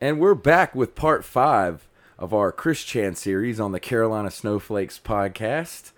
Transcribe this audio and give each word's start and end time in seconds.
And 0.00 0.20
we're 0.20 0.34
back 0.34 0.74
with 0.74 0.94
part 0.94 1.24
five 1.24 1.88
of 2.18 2.32
our 2.32 2.52
Chris 2.52 2.84
Chan 2.84 3.16
series 3.16 3.58
on 3.60 3.72
the 3.72 3.80
Carolina 3.80 4.30
Snowflakes 4.30 5.00
podcast. 5.02 5.92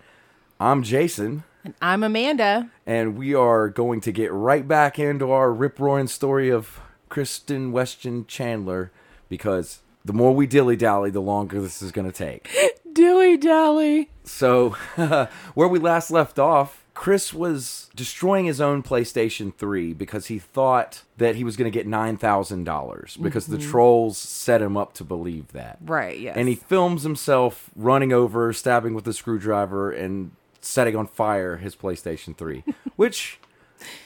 I'm 0.59 0.83
Jason, 0.83 1.43
And 1.63 1.73
I'm 1.81 2.03
Amanda. 2.03 2.69
and 2.85 3.17
we 3.17 3.33
are 3.35 3.69
going 3.69 4.01
to 4.01 4.11
get 4.11 4.31
right 4.31 4.67
back 4.67 4.97
into 4.99 5.31
our 5.31 5.51
rip 5.51 5.79
roaring 5.79 6.07
story 6.07 6.49
of 6.49 6.79
Christian 7.09 7.71
Weston 7.71 8.25
Chandler 8.27 8.91
because 9.29 9.81
the 10.03 10.13
more 10.13 10.33
we 10.33 10.47
dilly 10.47 10.75
dally, 10.75 11.09
the 11.11 11.21
longer 11.21 11.61
this 11.61 11.81
is 11.81 11.91
going 11.91 12.09
to 12.11 12.17
take. 12.17 12.49
Dilly 12.93 13.37
dally. 13.37 14.09
So, 14.25 14.71
where 15.53 15.67
we 15.69 15.79
last 15.79 16.11
left 16.11 16.37
off, 16.37 16.80
Chris 16.93 17.33
was 17.33 17.89
destroying 17.95 18.45
his 18.45 18.59
own 18.59 18.83
PlayStation 18.83 19.53
3 19.55 19.93
because 19.93 20.27
he 20.27 20.37
thought 20.37 21.03
that 21.17 21.35
he 21.35 21.43
was 21.43 21.55
going 21.55 21.71
to 21.71 21.75
get 21.75 21.87
$9,000 21.87 23.21
because 23.21 23.47
the 23.47 23.57
mm-hmm. 23.57 23.71
trolls 23.71 24.17
set 24.17 24.61
him 24.61 24.75
up 24.75 24.93
to 24.93 25.03
believe 25.03 25.53
that. 25.53 25.77
Right, 25.81 26.19
yes. 26.19 26.35
And 26.35 26.47
he 26.47 26.55
films 26.55 27.03
himself 27.03 27.69
running 27.75 28.11
over, 28.11 28.51
stabbing 28.51 28.93
with 28.93 29.07
a 29.07 29.13
screwdriver, 29.13 29.91
and 29.91 30.31
setting 30.59 30.95
on 30.95 31.07
fire 31.07 31.57
his 31.57 31.75
PlayStation 31.75 32.35
3, 32.35 32.63
which, 32.97 33.39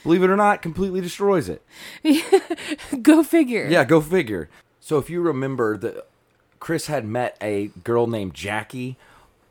believe 0.04 0.24
it 0.24 0.30
or 0.30 0.38
not, 0.38 0.62
completely 0.62 1.02
destroys 1.02 1.50
it. 1.50 1.64
Go 3.02 3.24
figure. 3.24 3.68
Yeah, 3.68 3.84
go 3.84 4.00
figure. 4.00 4.50
So 4.80 5.00
if 5.00 5.10
you 5.10 5.22
remember 5.22 5.76
that 5.78 6.08
Chris 6.60 6.88
had 6.88 7.06
met 7.06 7.36
a 7.42 7.68
girl 7.84 8.08
named 8.08 8.34
Jackie 8.36 8.98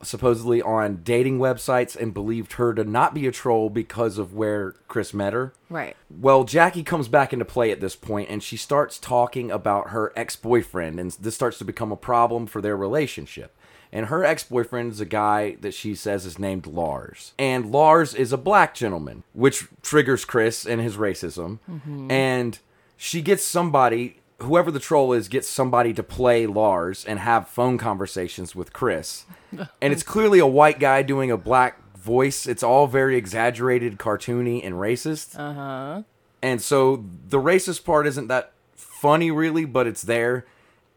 supposedly 0.05 0.61
on 0.61 1.01
dating 1.03 1.39
websites 1.39 1.95
and 1.95 2.13
believed 2.13 2.53
her 2.53 2.73
to 2.73 2.83
not 2.83 3.13
be 3.13 3.27
a 3.27 3.31
troll 3.31 3.69
because 3.69 4.17
of 4.17 4.33
where 4.33 4.75
Chris 4.87 5.13
met 5.13 5.33
her. 5.33 5.53
Right. 5.69 5.95
Well, 6.09 6.43
Jackie 6.43 6.83
comes 6.83 7.07
back 7.07 7.33
into 7.33 7.45
play 7.45 7.71
at 7.71 7.81
this 7.81 7.95
point 7.95 8.29
and 8.29 8.41
she 8.41 8.57
starts 8.57 8.97
talking 8.97 9.51
about 9.51 9.89
her 9.89 10.13
ex-boyfriend 10.15 10.99
and 10.99 11.11
this 11.11 11.35
starts 11.35 11.57
to 11.59 11.65
become 11.65 11.91
a 11.91 11.97
problem 11.97 12.47
for 12.47 12.61
their 12.61 12.77
relationship. 12.77 13.55
And 13.91 14.07
her 14.07 14.25
ex-boyfriend 14.25 14.91
is 14.91 14.99
a 14.99 15.05
guy 15.05 15.55
that 15.61 15.73
she 15.73 15.95
says 15.95 16.25
is 16.25 16.37
named 16.37 16.67
Lars. 16.67 17.33
And 17.39 17.71
Lars 17.71 18.13
is 18.13 18.33
a 18.33 18.37
black 18.37 18.75
gentleman, 18.75 19.23
which 19.33 19.67
triggers 19.81 20.25
Chris 20.25 20.65
and 20.65 20.81
his 20.81 20.97
racism. 20.97 21.59
Mm-hmm. 21.69 22.11
And 22.11 22.59
she 22.97 23.21
gets 23.21 23.45
somebody, 23.45 24.19
whoever 24.41 24.69
the 24.71 24.79
troll 24.79 25.13
is, 25.13 25.27
gets 25.27 25.47
somebody 25.47 25.93
to 25.93 26.03
play 26.03 26.45
Lars 26.45 27.05
and 27.05 27.19
have 27.19 27.47
phone 27.47 27.77
conversations 27.77 28.55
with 28.55 28.73
Chris. 28.73 29.25
and 29.81 29.93
it's 29.93 30.03
clearly 30.03 30.39
a 30.39 30.47
white 30.47 30.79
guy 30.79 31.01
doing 31.01 31.31
a 31.31 31.37
black 31.37 31.79
voice. 31.97 32.45
It's 32.45 32.63
all 32.63 32.87
very 32.87 33.15
exaggerated, 33.15 33.97
cartoony, 33.97 34.63
and 34.65 34.75
racist. 34.75 35.37
Uh 35.39 35.53
huh. 35.53 36.01
And 36.41 36.61
so 36.61 37.05
the 37.27 37.39
racist 37.39 37.83
part 37.85 38.05
isn't 38.07 38.27
that 38.27 38.51
funny 38.75 39.31
really, 39.31 39.65
but 39.65 39.87
it's 39.87 40.03
there. 40.03 40.45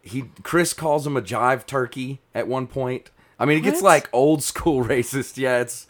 He 0.02 0.24
Chris 0.42 0.72
calls 0.74 1.06
him 1.06 1.16
a 1.16 1.22
jive 1.22 1.66
turkey 1.66 2.20
at 2.34 2.48
one 2.48 2.66
point. 2.66 3.10
I 3.38 3.44
mean, 3.44 3.58
it 3.58 3.62
gets 3.62 3.80
What? 3.82 3.88
like 3.88 4.08
old 4.12 4.42
school 4.42 4.84
racist. 4.84 5.36
Yeah, 5.36 5.60
it's 5.60 5.86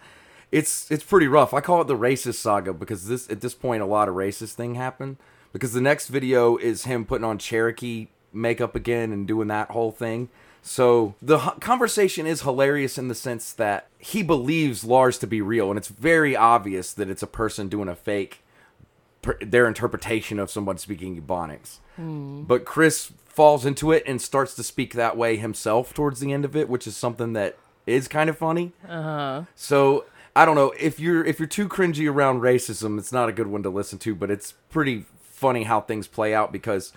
it's 0.53 0.91
it's 0.91 1.05
pretty 1.05 1.27
rough. 1.27 1.53
I 1.55 1.61
call 1.61 1.81
it 1.81 1.87
the 1.89 1.97
racist 1.97 2.35
saga 2.35 2.73
because 2.73 3.09
this 3.09 3.29
at 3.31 3.41
this 3.41 3.55
point 3.55 3.83
a 3.83 3.87
lot 3.87 4.09
of 4.09 4.15
racist 4.15 4.53
thing 4.55 4.75
happened. 4.77 5.17
Because 5.53 5.73
the 5.73 5.81
next 5.81 6.09
video 6.09 6.57
is 6.57 6.85
him 6.85 7.05
putting 7.05 7.25
on 7.25 7.39
Cherokee 7.39 8.09
makeup 8.33 8.75
again 8.75 9.13
and 9.13 9.27
doing 9.27 9.49
that 9.49 9.71
whole 9.71 9.91
thing. 9.91 10.29
So 10.61 11.15
the 11.23 11.39
h- 11.39 11.61
conversation 11.61 12.27
is 12.27 12.43
hilarious 12.43 12.99
in 12.99 13.09
the 13.09 13.15
sense 13.15 13.53
that 13.55 13.87
he 13.99 14.23
believes 14.23 14.85
Lars 14.85 15.19
to 15.19 15.27
be 15.27 15.41
real, 15.41 15.71
and 15.71 15.79
it's 15.79 15.89
very 15.89 16.37
obvious 16.37 16.93
that 16.93 17.09
it's 17.09 17.23
a 17.23 17.27
person 17.27 17.69
doing 17.69 17.89
a 17.89 17.95
fake 17.95 18.43
per- 19.23 19.39
their 19.41 19.67
interpretation 19.67 20.39
of 20.39 20.51
someone 20.51 20.79
speaking 20.79 21.21
Ebonics. 21.21 21.79
But 22.47 22.65
Chris 22.65 23.13
falls 23.27 23.65
into 23.65 23.93
it 23.93 24.03
and 24.07 24.21
starts 24.21 24.55
to 24.57 24.63
speak 24.63 24.95
that 24.95 25.17
way 25.17 25.37
himself 25.37 25.95
towards 25.95 26.21
the 26.21 26.33
end 26.33 26.45
of 26.45 26.55
it, 26.55 26.69
which 26.69 26.87
is 26.87 26.97
something 26.97 27.33
that 27.33 27.57
is 27.87 28.07
kind 28.07 28.29
of 28.29 28.37
funny. 28.37 28.73
Uh-huh. 28.89 29.45
So 29.55 30.05
I 30.37 30.45
don't 30.45 30.55
know 30.55 30.73
if 30.79 31.01
you're 31.01 31.25
if 31.25 31.39
you're 31.41 31.49
too 31.49 31.69
cringy 31.69 32.11
around 32.11 32.41
racism, 32.41 32.99
it's 32.99 33.13
not 33.13 33.29
a 33.29 33.33
good 33.33 33.47
one 33.47 33.63
to 33.63 33.71
listen 33.71 33.99
to. 34.01 34.15
But 34.15 34.31
it's 34.31 34.53
pretty 34.71 35.07
funny 35.39 35.65
how 35.65 35.81
things 35.81 36.07
play 36.07 36.35
out 36.35 36.53
because 36.53 36.93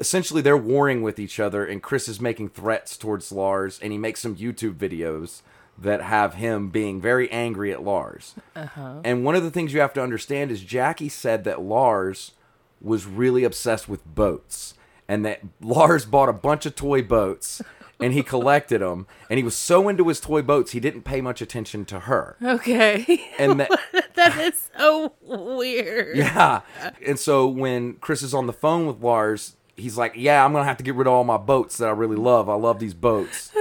essentially 0.00 0.42
they're 0.42 0.56
warring 0.56 1.02
with 1.02 1.18
each 1.18 1.40
other, 1.40 1.64
and 1.64 1.82
Chris 1.82 2.08
is 2.08 2.20
making 2.20 2.50
threats 2.50 2.96
towards 2.96 3.32
Lars, 3.32 3.78
and 3.82 3.92
he 3.92 3.98
makes 3.98 4.20
some 4.20 4.36
YouTube 4.36 4.74
videos 4.74 5.42
that 5.78 6.02
have 6.02 6.34
him 6.34 6.70
being 6.70 7.00
very 7.00 7.30
angry 7.30 7.72
at 7.72 7.82
Lars. 7.82 8.34
Uh-huh. 8.54 9.00
And 9.04 9.24
one 9.24 9.34
of 9.34 9.42
the 9.42 9.50
things 9.50 9.72
you 9.72 9.80
have 9.80 9.92
to 9.94 10.02
understand 10.02 10.50
is 10.50 10.62
Jackie 10.62 11.08
said 11.08 11.44
that 11.44 11.60
Lars 11.60 12.32
was 12.80 13.06
really 13.06 13.44
obsessed 13.44 13.88
with 13.88 14.04
boats 14.06 14.74
and 15.08 15.24
that 15.24 15.40
Lars 15.60 16.04
bought 16.04 16.28
a 16.28 16.34
bunch 16.34 16.66
of 16.66 16.74
toy 16.74 17.02
boats 17.02 17.62
and 18.00 18.12
he 18.12 18.22
collected 18.22 18.80
them 18.80 19.06
and 19.30 19.38
he 19.38 19.44
was 19.44 19.56
so 19.56 19.88
into 19.88 20.06
his 20.08 20.20
toy 20.20 20.42
boats 20.42 20.72
he 20.72 20.80
didn't 20.80 21.02
pay 21.02 21.20
much 21.20 21.40
attention 21.40 21.84
to 21.86 22.00
her. 22.00 22.36
Okay. 22.42 23.24
And 23.38 23.60
that 23.60 23.70
that 24.14 24.38
is 24.38 24.70
so 24.78 25.14
weird. 25.22 26.16
yeah. 26.16 26.60
And 27.04 27.18
so 27.18 27.46
when 27.46 27.94
Chris 27.94 28.22
is 28.22 28.34
on 28.34 28.46
the 28.46 28.52
phone 28.52 28.86
with 28.86 29.02
Lars, 29.02 29.56
he's 29.76 29.96
like, 29.96 30.14
"Yeah, 30.16 30.44
I'm 30.44 30.52
going 30.52 30.62
to 30.62 30.68
have 30.68 30.78
to 30.78 30.84
get 30.84 30.94
rid 30.94 31.06
of 31.06 31.12
all 31.12 31.24
my 31.24 31.36
boats 31.36 31.78
that 31.78 31.88
I 31.88 31.92
really 31.92 32.16
love. 32.16 32.48
I 32.48 32.54
love 32.54 32.78
these 32.78 32.94
boats." 32.94 33.52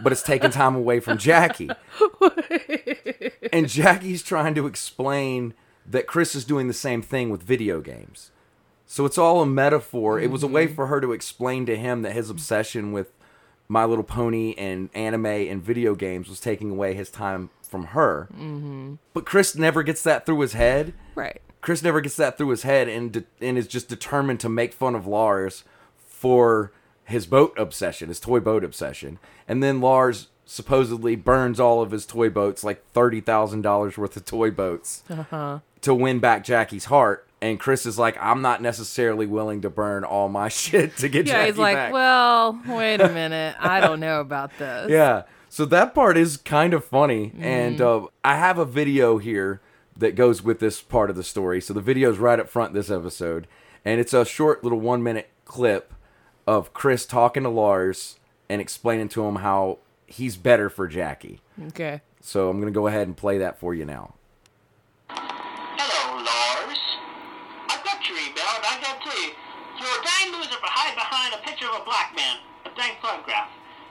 But 0.00 0.12
it's 0.12 0.22
taking 0.22 0.50
time 0.50 0.76
away 0.76 1.00
from 1.00 1.18
Jackie. 1.18 1.70
and 3.52 3.68
Jackie's 3.68 4.22
trying 4.22 4.54
to 4.54 4.66
explain 4.66 5.54
that 5.86 6.06
Chris 6.06 6.34
is 6.34 6.44
doing 6.44 6.68
the 6.68 6.74
same 6.74 7.02
thing 7.02 7.30
with 7.30 7.42
video 7.42 7.80
games. 7.80 8.30
So 8.86 9.04
it's 9.04 9.18
all 9.18 9.42
a 9.42 9.46
metaphor. 9.46 10.20
It 10.20 10.30
was 10.30 10.42
a 10.42 10.46
way 10.46 10.66
mm-hmm. 10.66 10.74
for 10.74 10.86
her 10.86 11.00
to 11.00 11.12
explain 11.12 11.66
to 11.66 11.76
him 11.76 12.02
that 12.02 12.12
his 12.12 12.30
obsession 12.30 12.92
with 12.92 13.12
My 13.68 13.84
Little 13.84 14.04
Pony 14.04 14.54
and 14.56 14.88
anime 14.94 15.26
and 15.26 15.62
video 15.62 15.94
games 15.94 16.28
was 16.28 16.40
taking 16.40 16.70
away 16.70 16.94
his 16.94 17.10
time 17.10 17.50
from 17.62 17.86
her. 17.88 18.28
Mm-hmm. 18.32 18.94
But 19.12 19.26
Chris 19.26 19.54
never 19.54 19.82
gets 19.82 20.02
that 20.02 20.24
through 20.24 20.40
his 20.40 20.54
head. 20.54 20.94
Right. 21.14 21.40
Chris 21.60 21.82
never 21.82 22.00
gets 22.00 22.16
that 22.16 22.38
through 22.38 22.48
his 22.50 22.62
head 22.62 22.88
and 22.88 23.12
de- 23.12 23.24
and 23.40 23.58
is 23.58 23.66
just 23.68 23.88
determined 23.88 24.40
to 24.40 24.48
make 24.48 24.72
fun 24.72 24.94
of 24.94 25.06
Lars 25.06 25.64
for 25.96 26.72
his 27.04 27.26
boat 27.26 27.54
obsession, 27.58 28.08
his 28.08 28.20
toy 28.20 28.40
boat 28.40 28.64
obsession. 28.64 29.18
And 29.46 29.62
then 29.62 29.80
Lars 29.80 30.28
supposedly 30.46 31.14
burns 31.14 31.60
all 31.60 31.82
of 31.82 31.90
his 31.90 32.06
toy 32.06 32.30
boats, 32.30 32.64
like 32.64 32.86
thirty 32.92 33.20
thousand 33.20 33.62
dollars 33.62 33.98
worth 33.98 34.16
of 34.16 34.24
toy 34.24 34.50
boats, 34.50 35.02
to 35.82 35.94
win 35.94 36.20
back 36.20 36.42
Jackie's 36.44 36.86
heart. 36.86 37.27
And 37.40 37.60
Chris 37.60 37.86
is 37.86 37.98
like, 37.98 38.16
I'm 38.20 38.42
not 38.42 38.60
necessarily 38.60 39.26
willing 39.26 39.60
to 39.62 39.70
burn 39.70 40.04
all 40.04 40.28
my 40.28 40.48
shit 40.48 40.96
to 40.98 41.08
get 41.08 41.26
Jackie. 41.26 41.28
Yeah, 41.28 41.34
Jackie 41.34 41.50
he's 41.52 41.58
like, 41.58 41.76
back. 41.76 41.92
well, 41.92 42.60
wait 42.68 43.00
a 43.00 43.08
minute. 43.08 43.56
I 43.60 43.80
don't 43.80 44.00
know 44.00 44.20
about 44.20 44.56
this. 44.58 44.90
Yeah. 44.90 45.22
So 45.48 45.64
that 45.66 45.94
part 45.94 46.16
is 46.18 46.36
kind 46.36 46.74
of 46.74 46.84
funny. 46.84 47.32
And 47.38 47.80
uh, 47.80 48.06
I 48.24 48.36
have 48.36 48.58
a 48.58 48.64
video 48.64 49.18
here 49.18 49.60
that 49.96 50.14
goes 50.14 50.42
with 50.42 50.60
this 50.60 50.80
part 50.82 51.10
of 51.10 51.16
the 51.16 51.24
story. 51.24 51.60
So 51.60 51.72
the 51.72 51.80
video 51.80 52.10
is 52.10 52.18
right 52.18 52.38
up 52.38 52.48
front 52.48 52.74
this 52.74 52.90
episode. 52.90 53.46
And 53.84 54.00
it's 54.00 54.12
a 54.12 54.24
short 54.24 54.62
little 54.62 54.80
one 54.80 55.02
minute 55.02 55.30
clip 55.44 55.94
of 56.46 56.72
Chris 56.74 57.06
talking 57.06 57.44
to 57.44 57.48
Lars 57.48 58.18
and 58.48 58.60
explaining 58.60 59.08
to 59.10 59.24
him 59.24 59.36
how 59.36 59.78
he's 60.06 60.36
better 60.36 60.68
for 60.68 60.88
Jackie. 60.88 61.40
Okay. 61.68 62.00
So 62.20 62.50
I'm 62.50 62.60
going 62.60 62.72
to 62.72 62.76
go 62.76 62.86
ahead 62.86 63.06
and 63.06 63.16
play 63.16 63.38
that 63.38 63.58
for 63.58 63.74
you 63.74 63.84
now. 63.84 64.14
Hello, 65.08 66.20
Lars. 66.20 66.80
I've 67.68 67.84
got 67.84 68.00
your 68.08 68.18
email, 68.18 68.52
and 68.58 68.64
I 68.64 68.76
gotta 68.80 69.00
tell 69.04 69.16
you, 69.20 69.30
you're 69.80 69.96
a 69.96 70.02
dang 70.04 70.32
loser 70.36 70.58
for 70.58 70.68
hiding 70.68 70.96
behind 70.96 71.34
a 71.36 71.40
picture 71.44 71.68
of 71.68 71.80
a 71.80 71.84
black 71.84 72.12
man, 72.16 72.40
a 72.66 72.70
dang 72.76 72.96
photograph. 73.00 73.48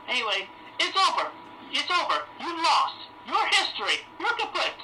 Anyway, 0.09 0.50
it's 0.79 0.97
over. 0.97 1.29
It's 1.72 1.90
over. 1.90 2.18
You 2.41 2.52
lost. 2.62 2.97
Your 3.28 3.44
history. 3.53 4.02
You're 4.19 4.35
kaput. 4.38 4.78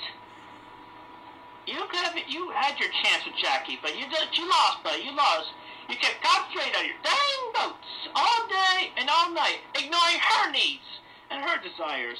You 1.65 1.79
could 1.89 2.03
have, 2.03 2.15
you 2.27 2.51
had 2.51 2.77
your 2.79 2.91
chance 3.03 3.23
with 3.25 3.35
Jackie, 3.39 3.79
but 3.81 3.95
you 3.95 4.03
did, 4.09 4.27
you 4.35 4.43
lost, 4.49 4.83
buddy. 4.83 5.03
You 5.03 5.15
lost. 5.15 5.49
You 5.89 5.95
kept 5.95 6.19
concentrating 6.23 6.75
on 6.75 6.85
your 6.85 6.99
dang 7.03 7.41
boats 7.55 7.87
all 8.15 8.47
day 8.47 8.91
and 8.97 9.09
all 9.09 9.31
night, 9.31 9.63
ignoring 9.75 10.19
her 10.19 10.51
needs 10.51 10.83
and 11.31 11.32
her 11.43 11.59
desires. 11.61 12.19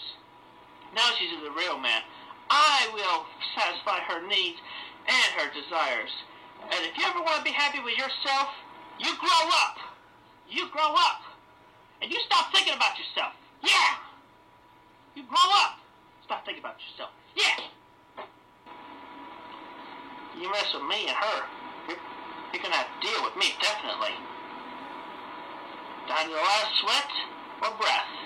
Now 0.96 1.10
she's 1.18 1.32
the 1.42 1.52
real 1.52 1.80
man. 1.80 2.02
I 2.50 2.90
will 2.94 3.26
satisfy 3.56 4.00
her 4.06 4.22
needs 4.28 4.60
and 5.08 5.30
her 5.40 5.50
desires. 5.50 6.12
And 6.64 6.86
if 6.86 6.98
you 6.98 7.04
ever 7.08 7.20
want 7.20 7.40
to 7.40 7.44
be 7.44 7.52
happy 7.52 7.80
with 7.80 7.98
yourself, 7.98 8.54
you 9.00 9.12
grow 9.20 9.44
up. 9.66 9.78
You 10.50 10.70
grow 10.72 10.94
up. 10.94 11.24
And 12.02 12.12
you 12.12 12.20
stop 12.28 12.54
thinking 12.54 12.76
about 12.76 12.94
yourself. 13.00 13.34
Yeah. 13.64 13.98
You 15.16 15.24
grow 15.24 15.50
up. 15.64 15.80
Stop 16.26 16.46
thinking 16.46 16.64
about 16.64 16.78
yourself. 16.92 17.12
Yeah. 17.36 17.64
You 20.40 20.52
mess 20.52 20.74
with 20.74 20.84
me 20.84 21.08
and 21.08 21.16
her, 21.16 21.40
you're, 21.88 22.02
you're 22.52 22.62
going 22.62 22.74
to 22.74 22.80
have 22.80 22.90
to 22.90 23.08
deal 23.08 23.24
with 23.24 23.36
me, 23.38 23.54
definitely. 23.62 24.16
Down 26.08 26.26
to 26.26 26.32
the 26.32 26.42
last 26.42 26.72
sweat 26.82 27.12
or 27.64 27.78
breath. 27.78 28.23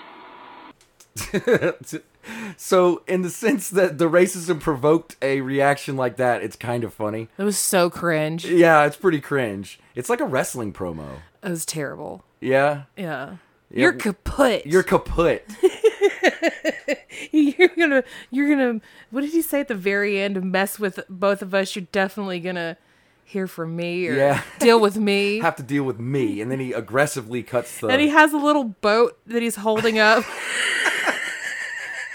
so, 2.56 3.02
in 3.06 3.22
the 3.22 3.30
sense 3.30 3.70
that 3.70 3.98
the 3.98 4.08
racism 4.08 4.60
provoked 4.60 5.16
a 5.22 5.40
reaction 5.40 5.96
like 5.96 6.16
that, 6.16 6.42
it's 6.42 6.56
kind 6.56 6.84
of 6.84 6.92
funny. 6.94 7.28
It 7.38 7.42
was 7.44 7.58
so 7.58 7.90
cringe. 7.90 8.44
Yeah, 8.44 8.84
it's 8.86 8.96
pretty 8.96 9.20
cringe. 9.20 9.78
It's 9.94 10.08
like 10.10 10.20
a 10.20 10.24
wrestling 10.26 10.72
promo. 10.72 11.18
It 11.42 11.48
was 11.50 11.64
terrible. 11.66 12.24
Yeah, 12.40 12.82
Yeah. 12.96 13.36
Yeah, 13.70 13.82
You're 13.82 13.92
kaput. 13.92 14.64
you're 14.64 14.82
kaput. 14.82 15.44
you're 17.32 17.68
gonna 17.68 18.02
you're 18.30 18.48
gonna 18.48 18.80
what 19.10 19.20
did 19.20 19.30
he 19.32 19.42
say 19.42 19.60
at 19.60 19.68
the 19.68 19.74
very 19.74 20.18
end 20.18 20.42
mess 20.50 20.78
with 20.78 21.00
both 21.10 21.42
of 21.42 21.52
us 21.54 21.76
you're 21.76 21.84
definitely 21.92 22.40
gonna 22.40 22.78
hear 23.24 23.46
from 23.46 23.76
me 23.76 24.08
or 24.08 24.14
Yeah. 24.14 24.42
deal 24.58 24.80
with 24.80 24.96
me 24.96 25.40
Have 25.40 25.56
to 25.56 25.62
deal 25.62 25.84
with 25.84 25.98
me, 26.00 26.40
and 26.40 26.50
then 26.50 26.60
he 26.60 26.72
aggressively 26.72 27.42
cuts 27.42 27.78
the. 27.80 27.88
and 27.88 28.00
he 28.00 28.08
has 28.08 28.32
a 28.32 28.38
little 28.38 28.64
boat 28.64 29.18
that 29.26 29.42
he's 29.42 29.56
holding 29.56 29.98
up 29.98 30.24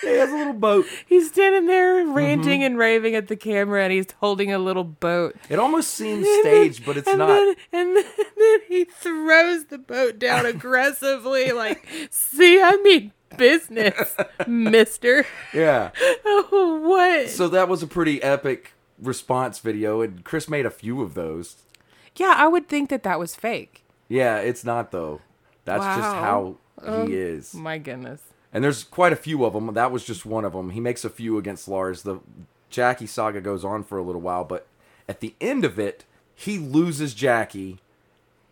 he 0.04 0.18
has 0.18 0.32
a 0.32 0.36
little 0.36 0.54
boat. 0.54 0.86
he's 1.08 1.30
standing 1.30 1.66
there 1.68 2.06
ranting 2.08 2.60
Mm-hmm. 2.60 2.66
and 2.66 2.78
raving 2.78 3.16
at 3.16 3.28
the 3.28 3.36
camera 3.36 3.84
and 3.84 3.92
he's 3.94 4.08
holding 4.20 4.52
a 4.52 4.60
little 4.60 4.84
boat 4.84 5.36
It 5.50 5.60
almost 5.60 5.90
seems 5.94 6.28
staged, 6.42 6.86
but 6.86 6.98
it's 6.98 7.08
and 7.08 7.20
not. 7.20 7.28
then, 7.28 7.56
and 7.72 7.96
then, 7.98 8.06
then 8.38 8.60
he 8.68 8.86
throws 8.86 9.66
the 9.66 9.78
boat 9.78 10.20
down 10.20 10.46
aggressively 10.46 11.52
like 11.64 11.88
see 12.12 12.62
i 12.62 12.76
mean 12.84 13.12
business 13.38 14.16
mister 14.48 15.26
Yeah. 15.54 15.92
oh 16.26 16.80
what 16.84 17.30
So 17.30 17.48
that 17.48 17.68
was 17.70 17.82
a 17.82 17.88
pretty 17.88 18.22
epic 18.22 18.74
response 19.02 19.60
video, 19.60 20.02
and 20.02 20.24
Chris 20.24 20.48
made 20.48 20.66
a 20.66 20.70
few 20.72 21.02
of 21.02 21.14
those. 21.16 21.58
yeah 22.16 22.36
i 22.38 22.48
would 22.48 22.68
think 22.68 22.90
that 22.90 23.04
that 23.04 23.20
was 23.20 23.36
fake 23.36 23.84
Yeah, 24.08 24.38
it's 24.38 24.64
not 24.64 24.92
though. 24.92 25.22
That's 25.66 25.84
just 25.84 26.02
how 26.16 26.58
he 26.86 27.14
is. 27.16 27.54
my 27.56 27.78
goodness 27.78 28.22
And 28.54 28.64
there's 28.64 28.84
quite 28.84 29.12
a 29.12 29.18
few 29.18 29.44
of 29.44 29.54
them. 29.54 29.74
That 29.74 29.92
was 29.92 30.06
just 30.06 30.26
one 30.26 30.46
of 30.46 30.54
them. 30.54 30.70
He 30.70 30.80
makes 30.80 31.04
a 31.04 31.10
few 31.10 31.38
against 31.40 31.68
Lars. 31.68 32.04
The 32.04 32.20
Jackie 32.70 33.08
saga 33.08 33.42
goes 33.42 33.66
on 33.66 33.84
for 33.84 33.98
a 33.98 34.04
little 34.04 34.22
while, 34.22 34.44
but 34.44 34.68
at 35.10 35.20
the 35.20 35.34
end 35.42 35.66
of 35.66 35.80
it, 35.80 36.06
he 36.36 36.58
loses 36.58 37.14
Jackie 37.14 37.80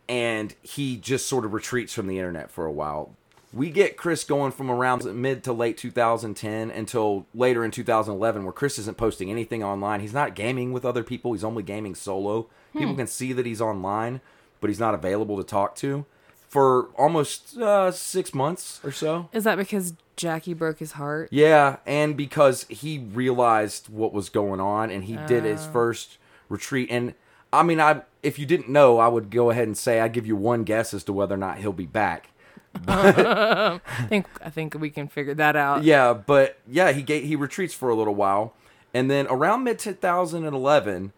and 0.09 0.56
he 0.62 0.98
just 0.98 1.27
sort 1.27 1.45
of 1.45 1.53
retreats 1.53 1.94
from 1.94 2.07
the 2.07 2.18
internet 2.18 2.50
for 2.50 2.65
a 2.65 2.71
while. 2.71 3.15
We 3.53 3.69
get 3.69 3.98
Chris 3.98 4.24
going 4.24 4.53
from 4.53 4.71
around 4.71 5.03
mid 5.06 5.44
to 5.44 5.53
late 5.53 5.77
2010 5.77 6.71
until 6.71 7.25
later 7.36 7.63
in 7.63 7.71
2011, 7.71 8.44
where 8.44 8.53
Chris 8.53 8.80
isn't 8.80 8.98
posting 8.98 9.30
anything 9.30 9.63
online. 9.63 10.00
He's 10.00 10.13
not 10.13 10.36
gaming 10.36 10.71
with 10.71 10.86
other 10.86 11.03
people, 11.03 11.33
he's 11.33 11.44
only 11.44 11.63
gaming 11.63 11.95
solo. 11.95 12.48
Hmm. 12.74 12.80
People 12.80 12.95
can 12.95 13.07
see 13.07 13.33
that 13.33 13.45
he's 13.45 13.62
online, 13.62 14.21
but 14.62 14.69
he's 14.69 14.80
not 14.80 14.94
available 14.94 15.38
to 15.38 15.44
talk 15.44 15.75
to 15.77 16.06
for 16.51 16.89
almost 16.98 17.57
uh, 17.57 17.89
six 17.92 18.33
months 18.33 18.81
or 18.83 18.92
so. 18.92 19.30
Is 19.31 19.45
that 19.45 19.57
because 19.57 19.94
Jackie 20.18 20.53
broke 20.53 20.80
his 20.80 20.92
heart? 20.92 21.30
Yeah, 21.31 21.77
and 21.86 22.18
because 22.18 22.65
he 22.68 23.00
realized 23.00 23.88
what 23.88 24.12
was 24.12 24.27
going 24.27 24.59
on 24.59 24.92
and 24.92 25.06
he 25.06 25.15
did 25.27 25.45
his 25.45 25.65
first 25.65 26.18
retreat 26.50 26.89
and 26.92 27.13
I 27.53 27.63
mean 27.63 27.80
I 27.80 28.01
if 28.21 28.38
you 28.38 28.45
didn't 28.45 28.68
know, 28.68 29.00
I 29.00 29.07
would 29.07 29.30
go 29.30 29.50
ahead 29.50 29.65
and 29.65 29.77
say 29.77 30.01
I 30.01 30.09
give 30.09 30.27
you 30.27 30.36
one 30.36 30.65
guess 30.65 30.94
as 30.94 31.06
to 31.06 31.13
whether 31.13 31.36
or 31.36 31.38
not 31.38 31.59
he'll 31.59 31.71
be 31.71 31.86
back. 31.86 32.31
I 32.88 33.80
think 34.09 34.27
I 34.44 34.50
think 34.50 34.74
we 34.74 34.89
can 34.89 35.07
figure 35.07 35.33
that 35.36 35.56
out. 35.56 35.86
Yeah, 35.86 36.13
but 36.13 36.57
yeah, 36.69 36.92
he 36.92 37.01
he 37.21 37.38
retreats 37.38 37.74
for 37.74 37.89
a 37.89 37.95
little 37.95 38.15
while 38.15 38.53
and 38.94 39.09
then 39.09 39.25
around 39.30 39.63
mid 39.63 39.80
2011 39.80 41.13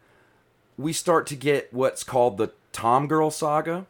we 0.77 0.93
start 0.93 1.25
to 1.27 1.35
get 1.35 1.73
what's 1.73 2.03
called 2.03 2.37
the 2.37 2.51
Tom 2.71 3.07
Girl 3.07 3.31
saga. 3.31 3.85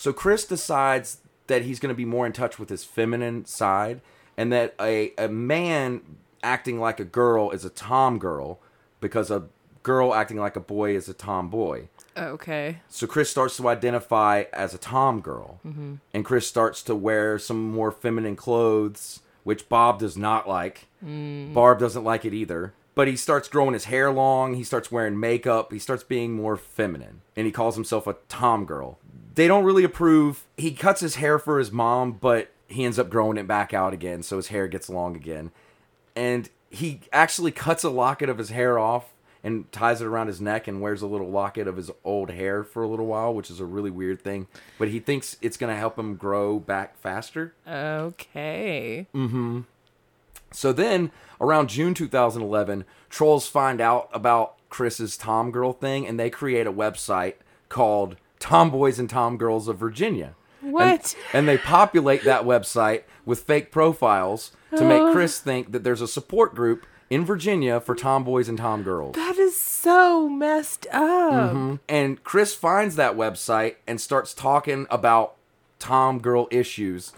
So 0.00 0.14
Chris 0.14 0.46
decides 0.46 1.18
that 1.48 1.60
he's 1.60 1.78
going 1.78 1.90
to 1.90 1.94
be 1.94 2.06
more 2.06 2.24
in 2.24 2.32
touch 2.32 2.58
with 2.58 2.70
his 2.70 2.84
feminine 2.84 3.44
side 3.44 4.00
and 4.34 4.50
that 4.50 4.74
a, 4.80 5.12
a 5.18 5.28
man 5.28 6.00
acting 6.42 6.80
like 6.80 7.00
a 7.00 7.04
girl 7.04 7.50
is 7.50 7.66
a 7.66 7.68
tom 7.68 8.18
girl 8.18 8.60
because 9.02 9.30
a 9.30 9.48
girl 9.82 10.14
acting 10.14 10.38
like 10.38 10.56
a 10.56 10.60
boy 10.60 10.96
is 10.96 11.10
a 11.10 11.12
tomboy. 11.12 11.88
Oh, 12.16 12.28
okay. 12.28 12.78
So 12.88 13.06
Chris 13.06 13.28
starts 13.28 13.58
to 13.58 13.68
identify 13.68 14.44
as 14.54 14.72
a 14.72 14.78
tom 14.78 15.20
girl. 15.20 15.60
Mm-hmm. 15.66 15.96
And 16.14 16.24
Chris 16.24 16.46
starts 16.46 16.82
to 16.84 16.94
wear 16.94 17.38
some 17.38 17.70
more 17.70 17.92
feminine 17.92 18.36
clothes, 18.36 19.20
which 19.44 19.68
Bob 19.68 19.98
does 19.98 20.16
not 20.16 20.48
like. 20.48 20.86
Mm. 21.04 21.52
Barb 21.52 21.78
doesn't 21.78 22.04
like 22.04 22.24
it 22.24 22.32
either. 22.32 22.72
But 22.94 23.06
he 23.06 23.16
starts 23.16 23.48
growing 23.48 23.74
his 23.74 23.84
hair 23.84 24.10
long. 24.10 24.54
He 24.54 24.64
starts 24.64 24.90
wearing 24.90 25.20
makeup. 25.20 25.74
He 25.74 25.78
starts 25.78 26.04
being 26.04 26.32
more 26.32 26.56
feminine. 26.56 27.20
And 27.36 27.44
he 27.44 27.52
calls 27.52 27.74
himself 27.74 28.06
a 28.06 28.16
tom 28.28 28.64
girl. 28.64 28.98
They 29.34 29.48
don't 29.48 29.64
really 29.64 29.84
approve. 29.84 30.44
He 30.56 30.72
cuts 30.72 31.00
his 31.00 31.16
hair 31.16 31.38
for 31.38 31.58
his 31.58 31.70
mom, 31.70 32.12
but 32.12 32.50
he 32.68 32.84
ends 32.84 32.98
up 32.98 33.10
growing 33.10 33.36
it 33.36 33.46
back 33.46 33.74
out 33.74 33.92
again. 33.92 34.22
So 34.22 34.36
his 34.36 34.48
hair 34.48 34.68
gets 34.68 34.88
long 34.88 35.16
again. 35.16 35.50
And 36.16 36.48
he 36.70 37.00
actually 37.12 37.52
cuts 37.52 37.84
a 37.84 37.90
locket 37.90 38.28
of 38.28 38.38
his 38.38 38.50
hair 38.50 38.78
off 38.78 39.12
and 39.42 39.70
ties 39.72 40.00
it 40.00 40.06
around 40.06 40.26
his 40.26 40.40
neck 40.40 40.68
and 40.68 40.80
wears 40.80 41.02
a 41.02 41.06
little 41.06 41.30
locket 41.30 41.66
of 41.66 41.76
his 41.76 41.90
old 42.04 42.30
hair 42.30 42.62
for 42.62 42.82
a 42.82 42.88
little 42.88 43.06
while, 43.06 43.32
which 43.32 43.50
is 43.50 43.60
a 43.60 43.64
really 43.64 43.90
weird 43.90 44.22
thing. 44.22 44.46
But 44.78 44.88
he 44.88 45.00
thinks 45.00 45.36
it's 45.40 45.56
going 45.56 45.72
to 45.72 45.78
help 45.78 45.98
him 45.98 46.16
grow 46.16 46.58
back 46.58 46.98
faster. 46.98 47.54
Okay. 47.66 49.06
Mm 49.14 49.30
hmm. 49.30 49.60
So 50.52 50.72
then, 50.72 51.12
around 51.40 51.68
June 51.68 51.94
2011, 51.94 52.84
trolls 53.08 53.46
find 53.46 53.80
out 53.80 54.08
about 54.12 54.56
Chris's 54.68 55.16
Tom 55.16 55.50
Girl 55.50 55.72
thing 55.72 56.06
and 56.06 56.18
they 56.18 56.28
create 56.28 56.66
a 56.66 56.72
website 56.72 57.34
called 57.68 58.16
Tomboys 58.40 58.98
and 58.98 59.08
Tom 59.08 59.36
Girls 59.36 59.68
of 59.68 59.78
Virginia. 59.78 60.34
What? 60.60 61.14
And, 61.32 61.34
and 61.34 61.48
they 61.48 61.58
populate 61.58 62.24
that 62.24 62.42
website 62.42 63.04
with 63.24 63.44
fake 63.44 63.70
profiles 63.70 64.52
to 64.76 64.84
make 64.84 65.00
oh. 65.00 65.12
Chris 65.12 65.38
think 65.38 65.72
that 65.72 65.84
there's 65.84 66.00
a 66.00 66.08
support 66.08 66.54
group 66.54 66.86
in 67.08 67.24
Virginia 67.24 67.80
for 67.80 67.94
tomboys 67.94 68.48
and 68.48 68.56
tom 68.56 68.82
girls. 68.82 69.16
That 69.16 69.36
is 69.36 69.60
so 69.60 70.28
messed 70.28 70.86
up. 70.92 71.52
Mm-hmm. 71.52 71.74
And 71.88 72.22
Chris 72.22 72.54
finds 72.54 72.96
that 72.96 73.16
website 73.16 73.76
and 73.86 74.00
starts 74.00 74.32
talking 74.32 74.86
about 74.90 75.36
tom 75.78 76.20
girl 76.20 76.46
issues 76.50 77.12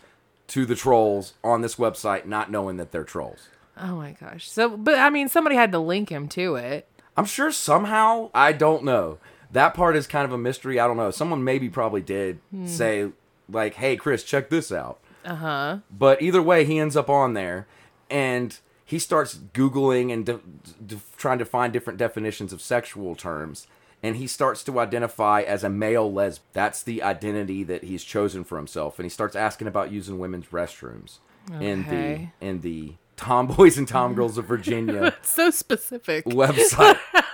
to 0.49 0.65
the 0.65 0.75
trolls 0.75 1.35
on 1.45 1.61
this 1.61 1.77
website, 1.77 2.27
not 2.27 2.51
knowing 2.51 2.77
that 2.79 2.91
they're 2.91 3.05
trolls. 3.05 3.49
Oh 3.77 3.97
my 3.97 4.13
gosh. 4.13 4.51
So, 4.51 4.77
but 4.77 4.99
I 4.99 5.11
mean, 5.11 5.29
somebody 5.29 5.57
had 5.57 5.73
to 5.73 5.79
link 5.79 6.11
him 6.11 6.29
to 6.29 6.57
it. 6.57 6.89
I'm 7.17 7.25
sure 7.27 7.51
somehow, 7.51 8.31
I 8.35 8.53
don't 8.53 8.85
know. 8.85 9.19
That 9.53 9.75
part 9.75 9.97
is 9.97 10.07
kind 10.07 10.25
of 10.25 10.33
a 10.33 10.39
mystery. 10.39 10.81
I 10.81 10.87
don't 10.87 10.97
know. 10.97 11.11
Someone 11.11 11.45
maybe 11.45 11.69
probably 11.69 12.01
did 12.01 12.39
say, 12.67 13.11
like, 13.49 13.75
hey, 13.75 13.97
Chris, 13.97 14.25
check 14.25 14.49
this 14.51 14.73
out. 14.73 14.99
Uh 15.25 15.35
huh. 15.37 15.79
But 15.91 16.21
either 16.23 16.43
way, 16.43 16.65
he 16.65 16.79
ends 16.79 16.97
up 16.97 17.09
on 17.11 17.35
there 17.35 17.67
and 18.11 18.59
he 18.85 18.99
starts 18.99 19.37
Googling 19.55 20.13
and 20.13 20.27
de- 20.27 20.41
de- 20.85 21.01
trying 21.17 21.39
to 21.39 21.45
find 21.45 21.73
different 21.73 21.99
definitions 21.99 22.53
of 22.53 22.61
sexual 22.61 23.15
terms. 23.15 23.67
And 24.03 24.17
he 24.17 24.27
starts 24.27 24.65
to 24.65 24.81
identify 24.81 25.43
as 25.43 25.63
a 25.63 25.69
male 25.71 26.13
lesbian. 26.13 26.45
That's 26.55 26.83
the 26.83 27.03
identity 27.05 27.63
that 27.65 27.85
he's 27.85 28.03
chosen 28.03 28.43
for 28.43 28.57
himself. 28.57 28.99
And 28.99 29.05
he 29.07 29.11
starts 29.11 29.37
asking 29.37 29.69
about 29.69 29.93
using 29.93 30.19
women's 30.19 30.47
restrooms 30.47 31.19
in 31.61 31.85
the 31.85 32.29
in 32.47 32.63
the 32.63 32.95
Tomboys 33.17 33.79
and 33.79 33.87
Tomgirls 33.87 34.39
of 34.39 34.47
Virginia 34.47 35.15
So 35.23 35.51
specific. 35.51 36.25
website. 36.25 36.99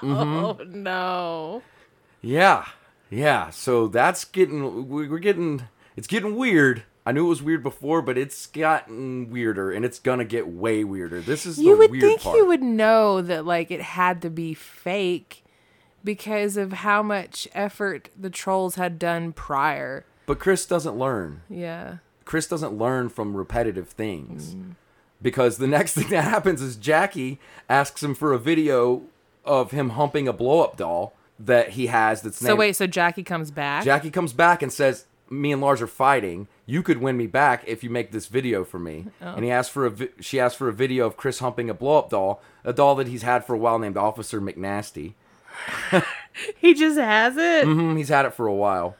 Mm-hmm. 0.00 0.44
Oh 0.44 0.58
no. 0.66 1.62
Yeah, 2.20 2.66
yeah. 3.10 3.50
So 3.50 3.86
that's 3.88 4.24
getting 4.24 4.88
we- 4.88 5.08
we're 5.08 5.18
getting 5.18 5.62
it's 5.96 6.06
getting 6.06 6.36
weird. 6.36 6.82
I 7.06 7.12
knew 7.12 7.24
it 7.24 7.28
was 7.30 7.42
weird 7.42 7.62
before, 7.62 8.02
but 8.02 8.18
it's 8.18 8.46
gotten 8.46 9.30
weirder, 9.30 9.70
and 9.72 9.84
it's 9.84 9.98
gonna 9.98 10.24
get 10.26 10.46
way 10.46 10.84
weirder. 10.84 11.20
This 11.22 11.46
is 11.46 11.58
You 11.58 11.76
would 11.78 11.90
think 11.92 12.20
part. 12.20 12.36
you 12.36 12.46
would 12.46 12.62
know 12.62 13.22
that 13.22 13.46
like 13.46 13.70
it 13.70 13.80
had 13.80 14.20
to 14.22 14.30
be 14.30 14.52
fake 14.52 15.42
because 16.04 16.56
of 16.56 16.72
how 16.72 17.02
much 17.02 17.48
effort 17.54 18.10
the 18.18 18.30
trolls 18.30 18.74
had 18.74 18.98
done 18.98 19.32
prior. 19.32 20.04
But 20.26 20.38
Chris 20.38 20.66
doesn't 20.66 20.96
learn. 20.98 21.42
Yeah. 21.48 21.98
Chris 22.26 22.46
doesn't 22.46 22.74
learn 22.76 23.08
from 23.08 23.34
repetitive 23.36 23.88
things. 23.88 24.54
Mm. 24.54 24.74
Because 25.22 25.56
the 25.56 25.66
next 25.78 25.94
thing 25.94 26.08
that 26.10 26.22
happens 26.24 26.60
is 26.60 26.76
Jackie 26.76 27.40
asks 27.70 28.02
him 28.02 28.14
for 28.14 28.32
a 28.34 28.38
video 28.38 29.02
of 29.48 29.72
him 29.72 29.90
humping 29.90 30.28
a 30.28 30.32
blow 30.32 30.60
up 30.62 30.76
doll 30.76 31.14
that 31.40 31.70
he 31.70 31.86
has 31.86 32.22
that's 32.22 32.38
So 32.38 32.48
named 32.48 32.58
wait, 32.58 32.76
so 32.76 32.86
Jackie 32.86 33.22
comes 33.24 33.50
back? 33.50 33.84
Jackie 33.84 34.10
comes 34.10 34.32
back 34.32 34.62
and 34.62 34.72
says, 34.72 35.06
"Me 35.30 35.50
and 35.52 35.60
Lars 35.62 35.80
are 35.82 35.86
fighting. 35.86 36.46
You 36.66 36.82
could 36.82 36.98
win 36.98 37.16
me 37.16 37.26
back 37.26 37.64
if 37.66 37.82
you 37.82 37.90
make 37.90 38.12
this 38.12 38.26
video 38.26 38.64
for 38.64 38.78
me." 38.78 39.06
Oh. 39.22 39.34
And 39.34 39.44
he 39.44 39.50
asked 39.50 39.70
for 39.72 39.86
a 39.86 39.90
vi- 39.90 40.08
she 40.20 40.38
asked 40.38 40.56
for 40.56 40.68
a 40.68 40.72
video 40.72 41.06
of 41.06 41.16
Chris 41.16 41.38
humping 41.40 41.68
a 41.70 41.74
blow 41.74 41.98
up 41.98 42.10
doll, 42.10 42.40
a 42.64 42.72
doll 42.72 42.94
that 42.96 43.08
he's 43.08 43.22
had 43.22 43.44
for 43.44 43.54
a 43.54 43.58
while 43.58 43.78
named 43.78 43.96
Officer 43.96 44.40
McNasty. 44.40 45.14
he 46.58 46.74
just 46.74 46.98
has 46.98 47.36
it. 47.36 47.66
Mhm, 47.66 47.96
he's 47.96 48.08
had 48.10 48.26
it 48.26 48.34
for 48.34 48.46
a 48.46 48.54
while, 48.54 48.96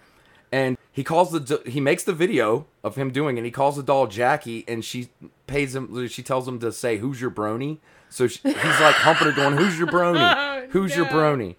and 0.50 0.76
he 0.90 1.04
calls 1.04 1.30
the 1.30 1.62
he 1.66 1.80
makes 1.80 2.04
the 2.04 2.12
video 2.12 2.66
of 2.82 2.96
him 2.96 3.10
doing 3.10 3.38
it. 3.38 3.44
He 3.44 3.50
calls 3.50 3.76
the 3.76 3.82
doll 3.82 4.06
Jackie, 4.06 4.64
and 4.66 4.84
she 4.84 5.10
pays 5.46 5.74
him. 5.74 6.08
She 6.08 6.22
tells 6.22 6.46
him 6.48 6.58
to 6.60 6.72
say, 6.72 6.98
"Who's 6.98 7.20
your 7.20 7.30
brony?" 7.30 7.78
So 8.10 8.26
she, 8.26 8.40
he's 8.42 8.54
like 8.56 8.94
humping 8.96 9.28
her, 9.28 9.32
going, 9.32 9.56
"Who's 9.56 9.78
your 9.78 9.88
brony? 9.88 10.68
Who's 10.70 10.96
your 10.96 11.06
brony?" 11.06 11.56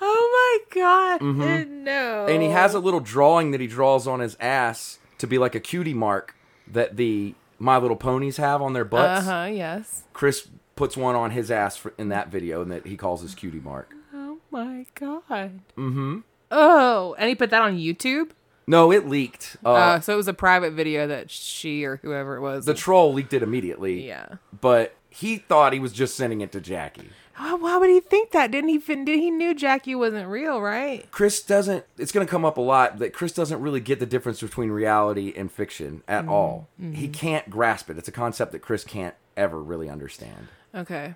Oh 0.00 0.60
my 0.70 0.74
god. 0.80 1.22
No. 1.22 2.26
and 2.28 2.42
he 2.42 2.48
has 2.50 2.74
a 2.74 2.78
little 2.78 3.00
drawing 3.00 3.50
that 3.50 3.60
he 3.60 3.66
draws 3.66 4.06
on 4.06 4.20
his 4.20 4.36
ass 4.40 4.98
to 5.18 5.26
be 5.26 5.38
like 5.38 5.54
a 5.54 5.60
cutie 5.60 5.94
mark 5.94 6.36
that 6.66 6.96
the 6.96 7.34
My 7.58 7.78
Little 7.78 7.96
Ponies 7.96 8.36
have 8.36 8.62
on 8.62 8.72
their 8.72 8.84
butts. 8.84 9.26
Uh 9.26 9.44
huh. 9.44 9.50
Yes. 9.50 10.04
Chris 10.12 10.48
puts 10.76 10.96
one 10.96 11.14
on 11.14 11.32
his 11.32 11.50
ass 11.50 11.76
for, 11.76 11.92
in 11.98 12.08
that 12.10 12.28
video, 12.28 12.62
and 12.62 12.70
that 12.70 12.86
he 12.86 12.96
calls 12.96 13.22
his 13.22 13.34
cutie 13.34 13.60
mark. 13.60 13.94
Oh 14.14 14.38
my 14.50 14.86
god. 14.94 15.60
Mm-hmm. 15.76 16.20
Oh, 16.52 17.16
and 17.18 17.28
he 17.28 17.34
put 17.34 17.50
that 17.50 17.62
on 17.62 17.78
YouTube. 17.78 18.30
No, 18.66 18.92
it 18.92 19.08
leaked. 19.08 19.56
Uh, 19.64 19.72
Uh, 19.72 20.00
so 20.00 20.12
it 20.12 20.16
was 20.16 20.28
a 20.28 20.34
private 20.34 20.72
video 20.74 21.06
that 21.08 21.30
she 21.30 21.82
or 21.84 21.96
whoever 21.96 22.36
it 22.36 22.40
was. 22.40 22.64
the 22.64 22.74
troll 22.74 23.12
leaked 23.12 23.32
it 23.32 23.42
immediately. 23.42 24.06
yeah. 24.06 24.26
But 24.60 24.94
he 25.10 25.38
thought 25.38 25.72
he 25.72 25.80
was 25.80 25.92
just 25.92 26.14
sending 26.14 26.40
it 26.42 26.52
to 26.52 26.60
Jackie. 26.60 27.08
Why, 27.36 27.54
why 27.54 27.76
would 27.78 27.90
he 27.90 27.98
think 28.00 28.30
that? 28.32 28.50
Didn't 28.50 28.68
he? 28.68 28.78
fin- 28.78 29.04
Did 29.04 29.18
he 29.18 29.30
knew 29.30 29.54
Jackie 29.54 29.94
wasn't 29.94 30.28
real, 30.28 30.60
right? 30.60 31.10
Chris 31.10 31.42
doesn't. 31.42 31.84
It's 31.98 32.12
going 32.12 32.24
to 32.26 32.30
come 32.30 32.44
up 32.44 32.56
a 32.58 32.60
lot 32.60 32.98
that 32.98 33.12
Chris 33.14 33.32
doesn't 33.32 33.60
really 33.60 33.80
get 33.80 33.98
the 33.98 34.06
difference 34.06 34.40
between 34.40 34.70
reality 34.70 35.32
and 35.34 35.50
fiction 35.50 36.02
at 36.06 36.28
all. 36.28 36.68
He 36.78 37.08
can't 37.08 37.48
grasp 37.50 37.88
it. 37.90 37.98
It's 37.98 38.08
a 38.08 38.12
concept 38.12 38.52
that 38.52 38.60
Chris 38.60 38.84
can't 38.84 39.14
ever 39.36 39.60
really 39.62 39.88
understand. 39.88 40.48
Okay. 40.74 41.14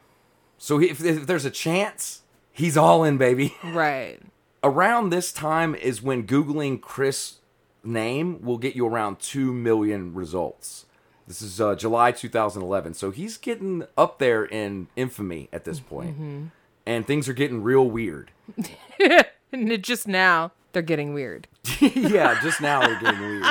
So 0.59 0.81
if, 0.81 1.05
if 1.05 1.27
there's 1.27 1.45
a 1.45 1.51
chance, 1.51 2.23
he's 2.51 2.77
all 2.79 3.05
in, 3.05 3.19
baby. 3.19 3.55
Right. 3.65 4.19
Around 4.65 5.11
this 5.11 5.33
time 5.33 5.75
is 5.75 6.03
when 6.03 6.27
googling 6.27 6.81
chris 6.81 7.37
name 7.85 8.43
will 8.43 8.59
get 8.59 8.75
you 8.75 8.87
around 8.87 9.19
2 9.21 9.53
million 9.53 10.13
results. 10.15 10.87
This 11.29 11.41
is 11.43 11.61
uh, 11.61 11.75
july 11.75 12.13
2011 12.13 12.95
so 12.95 13.11
he's 13.11 13.37
getting 13.37 13.85
up 13.97 14.19
there 14.19 14.45
in 14.45 14.89
infamy 14.97 15.49
at 15.53 15.65
this 15.65 15.81
point. 15.81 16.17
and 16.87 17.07
things 17.07 17.29
are 17.29 17.33
getting 17.33 17.63
real 17.63 17.89
weird. 17.89 18.31
And 19.53 19.81
just 19.83 20.09
now 20.09 20.51
they're 20.73 20.83
getting 20.83 21.15
weird. 21.15 21.47
yeah 21.81 22.41
just 22.43 22.61
now 22.61 22.81
they're 22.85 23.01
getting 23.01 23.21
weird 23.21 23.45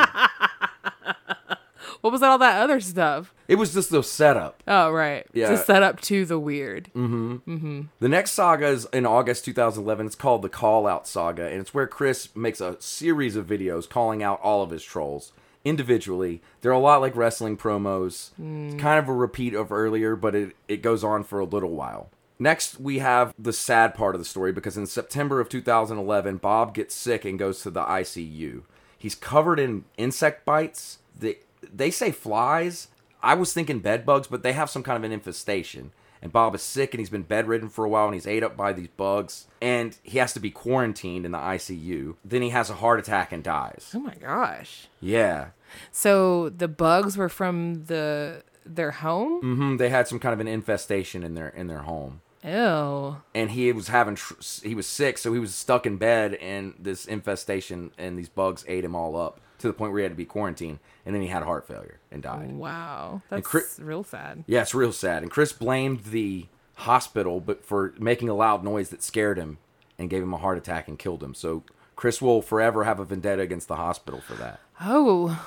What 2.05 2.11
was 2.11 2.21
all 2.21 2.37
that 2.37 2.61
other 2.61 2.79
stuff? 2.79 3.33
it 3.47 3.55
was 3.55 3.73
just 3.73 3.89
the 3.89 4.03
setup 4.03 4.61
Oh, 4.67 4.91
right. 4.91 5.25
Yeah. 5.33 5.49
To 5.49 5.57
set 5.57 5.81
up 5.81 5.99
to 6.01 6.23
the 6.23 6.37
weird. 6.37 6.91
Mm-hmm. 6.95 7.37
Mm-hmm. 7.51 7.81
The 7.99 8.09
next 8.09 8.33
saga 8.33 8.67
is 8.67 8.87
in 8.93 9.07
August 9.07 9.43
2011. 9.45 10.05
It's 10.05 10.13
called 10.15 10.43
the 10.43 10.49
Call 10.49 10.85
Out 10.85 11.07
Saga, 11.07 11.47
and 11.47 11.59
it's 11.59 11.73
where 11.73 11.87
Chris 11.87 12.29
makes 12.35 12.61
a 12.61 12.79
series 12.79 13.35
of 13.35 13.47
videos 13.47 13.89
calling 13.89 14.21
out 14.21 14.39
all 14.43 14.61
of 14.61 14.69
his 14.69 14.83
trolls 14.83 15.33
individually. 15.63 16.43
They're 16.61 16.71
a 16.71 16.77
lot 16.77 17.01
like 17.01 17.15
wrestling 17.15 17.57
promos. 17.57 18.29
It's 18.37 18.79
kind 18.79 18.99
of 18.99 19.09
a 19.09 19.13
repeat 19.13 19.55
of 19.55 19.71
earlier, 19.71 20.15
but 20.15 20.35
it, 20.35 20.55
it 20.67 20.83
goes 20.83 21.03
on 21.03 21.23
for 21.23 21.39
a 21.39 21.43
little 21.45 21.71
while. 21.71 22.11
Next, 22.37 22.79
we 22.79 22.99
have 22.99 23.33
the 23.39 23.51
sad 23.51 23.95
part 23.95 24.13
of 24.13 24.21
the 24.21 24.25
story 24.25 24.51
because 24.51 24.77
in 24.77 24.85
September 24.85 25.39
of 25.39 25.49
2011, 25.49 26.37
Bob 26.37 26.75
gets 26.75 26.93
sick 26.93 27.25
and 27.25 27.39
goes 27.39 27.63
to 27.63 27.71
the 27.71 27.83
ICU. 27.83 28.61
He's 28.95 29.15
covered 29.15 29.59
in 29.59 29.85
insect 29.97 30.45
bites. 30.45 30.99
They, 31.17 31.37
they 31.73 31.91
say 31.91 32.11
flies. 32.11 32.87
I 33.23 33.33
was 33.35 33.53
thinking 33.53 33.79
bed 33.79 34.05
bugs, 34.05 34.27
but 34.27 34.43
they 34.43 34.53
have 34.53 34.69
some 34.69 34.83
kind 34.83 34.97
of 34.97 35.03
an 35.03 35.11
infestation. 35.11 35.91
And 36.21 36.31
Bob 36.31 36.55
is 36.55 36.61
sick 36.63 36.93
and 36.93 36.99
he's 36.99 37.09
been 37.09 37.23
bedridden 37.23 37.69
for 37.69 37.85
a 37.85 37.89
while 37.89 38.05
and 38.05 38.13
he's 38.15 38.25
ate 38.25 38.41
up 38.43 38.57
by 38.57 38.73
these 38.73 38.87
bugs. 38.97 39.45
And 39.61 39.95
he 40.03 40.17
has 40.17 40.33
to 40.33 40.39
be 40.39 40.49
quarantined 40.49 41.25
in 41.25 41.31
the 41.31 41.37
ICU. 41.37 42.15
Then 42.25 42.41
he 42.41 42.49
has 42.49 42.69
a 42.69 42.75
heart 42.75 42.99
attack 42.99 43.31
and 43.31 43.43
dies. 43.43 43.91
Oh 43.93 43.99
my 43.99 44.15
gosh. 44.15 44.87
Yeah. 44.99 45.49
So 45.91 46.49
the 46.49 46.67
bugs 46.67 47.15
were 47.17 47.29
from 47.29 47.85
the 47.85 48.43
their 48.65 48.91
home? 48.91 49.41
hmm 49.41 49.77
They 49.77 49.89
had 49.89 50.07
some 50.07 50.17
kind 50.19 50.33
of 50.33 50.39
an 50.39 50.47
infestation 50.47 51.23
in 51.23 51.35
their 51.35 51.49
in 51.49 51.67
their 51.67 51.79
home. 51.83 52.21
Ew. 52.43 53.17
and 53.33 53.49
he 53.51 53.71
was 53.71 53.87
having 53.87 54.13
tr- 54.15 54.35
he 54.63 54.75
was 54.75 54.85
sick 54.85 55.17
so 55.17 55.33
he 55.33 55.39
was 55.39 55.55
stuck 55.55 55.87
in 55.87 55.97
bed 55.97 56.35
and 56.35 56.75
this 56.77 57.05
infestation 57.07 57.89
and 57.97 58.19
these 58.19 58.29
bugs 58.29 58.63
ate 58.67 58.83
him 58.85 58.93
all 58.95 59.15
up 59.15 59.39
to 59.59 59.67
the 59.67 59.73
point 59.73 59.91
where 59.91 59.99
he 59.99 60.03
had 60.03 60.11
to 60.11 60.15
be 60.15 60.25
quarantined 60.25 60.79
and 61.05 61.13
then 61.15 61.21
he 61.21 61.27
had 61.27 61.43
heart 61.43 61.67
failure 61.67 61.99
and 62.11 62.21
died 62.23 62.51
Wow. 62.53 63.21
That's 63.29 63.47
Chri- 63.47 63.85
real 63.85 64.03
sad. 64.03 64.43
yeah 64.47 64.61
it's 64.61 64.75
real 64.75 64.91
sad 64.91 65.21
and 65.23 65.31
chris 65.31 65.53
blamed 65.53 66.05
the 66.05 66.47
hospital 66.75 67.39
but 67.39 67.63
for 67.63 67.93
making 67.99 68.27
a 68.29 68.33
loud 68.33 68.63
noise 68.63 68.89
that 68.89 69.01
scared 69.03 69.37
him 69.37 69.57
and 69.97 70.09
gave 70.09 70.21
him 70.23 70.33
a 70.33 70.37
heart 70.37 70.57
attack 70.57 70.87
and 70.87 70.99
killed 70.99 71.23
him 71.23 71.33
so 71.33 71.63
chris 71.95 72.21
will 72.21 72.41
forever 72.41 72.83
have 72.83 72.99
a 72.99 73.05
vendetta 73.05 73.41
against 73.41 73.67
the 73.67 73.77
hospital 73.77 74.19
for 74.21 74.33
that 74.33 74.59
Oh. 74.81 75.45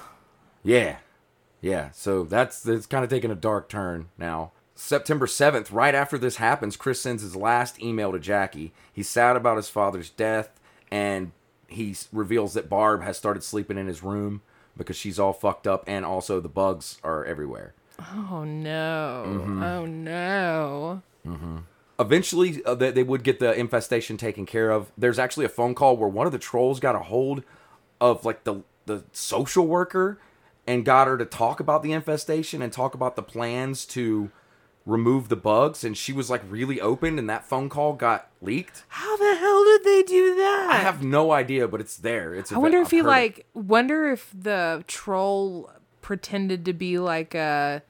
yeah. 0.62 0.96
Yeah. 1.60 1.90
So 1.90 2.24
that's 2.24 2.64
it's 2.66 2.86
kind 2.86 3.04
of 3.04 3.10
taking 3.10 3.30
a 3.30 3.34
dark 3.34 3.68
turn 3.68 4.08
now. 4.16 4.52
September 4.74 5.26
7th, 5.26 5.72
right 5.72 5.94
after 5.94 6.16
this 6.16 6.36
happens, 6.36 6.76
Chris 6.76 7.00
sends 7.00 7.22
his 7.22 7.34
last 7.34 7.82
email 7.82 8.12
to 8.12 8.18
Jackie. 8.20 8.72
He's 8.92 9.08
sad 9.08 9.34
about 9.36 9.56
his 9.56 9.68
father's 9.68 10.08
death 10.08 10.58
and 10.90 11.32
he 11.68 11.94
reveals 12.12 12.54
that 12.54 12.68
Barb 12.68 13.02
has 13.02 13.16
started 13.16 13.42
sleeping 13.44 13.78
in 13.78 13.86
his 13.86 14.02
room 14.02 14.42
because 14.76 14.96
she's 14.96 15.18
all 15.18 15.32
fucked 15.32 15.66
up 15.66 15.84
and 15.86 16.04
also 16.04 16.40
the 16.40 16.48
bugs 16.48 16.98
are 17.04 17.24
everywhere. 17.24 17.74
Oh 18.00 18.44
no. 18.44 19.24
Mm-hmm. 19.26 19.62
Oh 19.62 19.86
no. 19.86 21.02
Eventually, 22.00 22.64
uh, 22.64 22.74
they, 22.74 22.90
they 22.92 23.02
would 23.02 23.24
get 23.24 23.40
the 23.40 23.52
infestation 23.54 24.16
taken 24.16 24.46
care 24.46 24.70
of. 24.70 24.92
There's 24.96 25.18
actually 25.18 25.46
a 25.46 25.50
phone 25.50 25.74
call 25.74 25.96
where 25.96 26.08
one 26.08 26.26
of 26.26 26.32
the 26.32 26.38
trolls 26.38 26.78
got 26.80 26.94
a 26.94 27.00
hold 27.00 27.42
of 28.00 28.24
like 28.24 28.44
the 28.44 28.62
the 28.86 29.04
social 29.12 29.66
worker 29.66 30.18
and 30.66 30.84
got 30.84 31.08
her 31.08 31.18
to 31.18 31.24
talk 31.24 31.60
about 31.60 31.82
the 31.82 31.92
infestation 31.92 32.62
and 32.62 32.72
talk 32.72 32.94
about 32.94 33.16
the 33.16 33.22
plans 33.22 33.84
to 33.86 34.30
remove 34.88 35.28
the 35.28 35.36
bugs 35.36 35.84
and 35.84 35.96
she 35.96 36.12
was 36.12 36.30
like 36.30 36.42
really 36.48 36.80
open 36.80 37.18
and 37.18 37.28
that 37.28 37.44
phone 37.44 37.68
call 37.68 37.92
got 37.92 38.30
leaked. 38.40 38.84
How 38.88 39.16
the 39.18 39.36
hell 39.36 39.64
did 39.64 39.84
they 39.84 40.02
do 40.02 40.34
that? 40.36 40.68
I 40.70 40.76
have 40.78 41.04
no 41.04 41.30
idea, 41.30 41.68
but 41.68 41.80
it's 41.80 41.98
there. 41.98 42.34
It's 42.34 42.50
I 42.50 42.58
wonder 42.58 42.78
if 42.78 42.86
I've 42.86 42.90
he 42.90 42.96
heard 42.98 43.04
it. 43.04 43.08
like 43.08 43.46
wonder 43.52 44.10
if 44.10 44.32
the 44.36 44.82
troll 44.86 45.70
pretended 46.00 46.64
to 46.64 46.72
be 46.72 46.98
like 46.98 47.34
a 47.34 47.82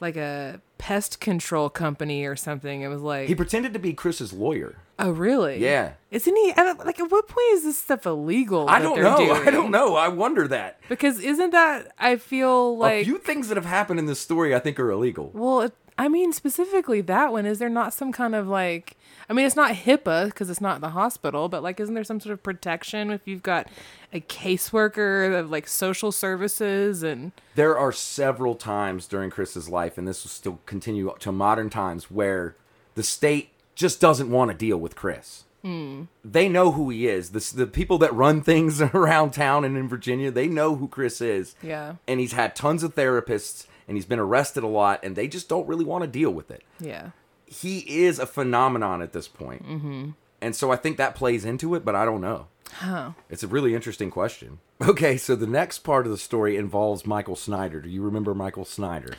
like 0.00 0.16
a 0.16 0.60
pest 0.78 1.20
control 1.20 1.68
company 1.68 2.24
or 2.24 2.34
something. 2.34 2.80
It 2.80 2.88
was 2.88 3.02
like 3.02 3.28
he 3.28 3.34
pretended 3.34 3.74
to 3.74 3.78
be 3.78 3.92
Chris's 3.92 4.32
lawyer. 4.32 4.78
Oh 4.98 5.10
really? 5.10 5.58
Yeah. 5.58 5.92
Isn't 6.10 6.34
he 6.34 6.52
like 6.56 6.98
at 6.98 7.10
what 7.10 7.28
point 7.28 7.46
is 7.52 7.64
this 7.64 7.76
stuff 7.76 8.06
illegal? 8.06 8.68
I 8.70 8.80
don't 8.80 9.00
know. 9.00 9.16
doing? 9.18 9.48
I 9.48 9.50
don't 9.50 9.70
know. 9.70 9.96
I 9.96 10.08
wonder 10.08 10.48
that. 10.48 10.80
Because 10.88 11.20
isn't 11.20 11.50
that 11.50 11.92
I 11.98 12.16
feel 12.16 12.78
like 12.78 13.02
a 13.02 13.04
few 13.04 13.18
things 13.18 13.48
that 13.48 13.56
have 13.56 13.66
happened 13.66 13.98
in 13.98 14.06
this 14.06 14.20
story 14.20 14.54
I 14.54 14.60
think 14.60 14.80
are 14.80 14.90
illegal. 14.90 15.30
well, 15.34 15.62
it, 15.62 15.74
I 16.02 16.08
mean 16.08 16.32
specifically 16.32 17.00
that 17.02 17.30
one. 17.30 17.46
Is 17.46 17.60
there 17.60 17.68
not 17.68 17.94
some 17.94 18.10
kind 18.10 18.34
of 18.34 18.48
like? 18.48 18.96
I 19.30 19.34
mean, 19.34 19.46
it's 19.46 19.54
not 19.54 19.76
HIPAA 19.76 20.26
because 20.26 20.50
it's 20.50 20.60
not 20.60 20.80
the 20.80 20.90
hospital, 20.90 21.48
but 21.48 21.62
like, 21.62 21.78
isn't 21.78 21.94
there 21.94 22.02
some 22.02 22.18
sort 22.18 22.32
of 22.32 22.42
protection 22.42 23.12
if 23.12 23.20
you've 23.24 23.44
got 23.44 23.68
a 24.12 24.18
caseworker 24.18 25.38
of 25.38 25.48
like 25.48 25.68
social 25.68 26.10
services 26.10 27.04
and 27.04 27.30
There 27.54 27.78
are 27.78 27.92
several 27.92 28.56
times 28.56 29.06
during 29.06 29.30
Chris's 29.30 29.68
life, 29.68 29.96
and 29.96 30.08
this 30.08 30.24
will 30.24 30.30
still 30.30 30.58
continue 30.66 31.08
up 31.08 31.20
to 31.20 31.30
modern 31.30 31.70
times, 31.70 32.10
where 32.10 32.56
the 32.96 33.04
state 33.04 33.50
just 33.76 34.00
doesn't 34.00 34.28
want 34.28 34.50
to 34.50 34.56
deal 34.56 34.78
with 34.78 34.96
Chris. 34.96 35.44
Hmm. 35.62 36.06
They 36.24 36.48
know 36.48 36.72
who 36.72 36.90
he 36.90 37.06
is. 37.06 37.30
The, 37.30 37.52
the 37.54 37.66
people 37.68 37.98
that 37.98 38.12
run 38.12 38.42
things 38.42 38.82
around 38.82 39.30
town 39.30 39.64
and 39.64 39.76
in 39.76 39.88
Virginia, 39.88 40.32
they 40.32 40.48
know 40.48 40.74
who 40.74 40.88
Chris 40.88 41.20
is. 41.20 41.54
Yeah. 41.62 41.94
And 42.08 42.18
he's 42.18 42.32
had 42.32 42.56
tons 42.56 42.82
of 42.82 42.96
therapists, 42.96 43.68
and 43.92 43.96
he's 43.98 44.06
been 44.06 44.18
arrested 44.18 44.62
a 44.64 44.66
lot, 44.68 45.00
and 45.04 45.14
they 45.16 45.28
just 45.28 45.50
don't 45.50 45.66
really 45.68 45.84
want 45.84 46.00
to 46.02 46.08
deal 46.08 46.30
with 46.30 46.50
it. 46.50 46.62
yeah? 46.80 47.10
He 47.44 47.80
is 48.04 48.18
a 48.18 48.24
phenomenon 48.24 49.02
at 49.02 49.12
this 49.12 49.28
point. 49.28 49.62
Mm-hmm. 49.68 50.10
And 50.40 50.56
so 50.56 50.72
I 50.72 50.76
think 50.76 50.96
that 50.96 51.14
plays 51.14 51.44
into 51.44 51.74
it, 51.74 51.84
but 51.84 51.94
I 51.94 52.06
don't 52.06 52.22
know. 52.22 52.46
Huh. 52.72 53.10
It's 53.28 53.42
a 53.42 53.46
really 53.46 53.74
interesting 53.74 54.10
question. 54.10 54.58
Okay, 54.82 55.16
so 55.18 55.36
the 55.36 55.46
next 55.46 55.80
part 55.80 56.06
of 56.06 56.10
the 56.12 56.18
story 56.18 56.56
involves 56.56 57.06
Michael 57.06 57.36
Snyder. 57.36 57.80
Do 57.82 57.88
you 57.90 58.02
remember 58.02 58.34
Michael 58.34 58.64
Snyder? 58.64 59.12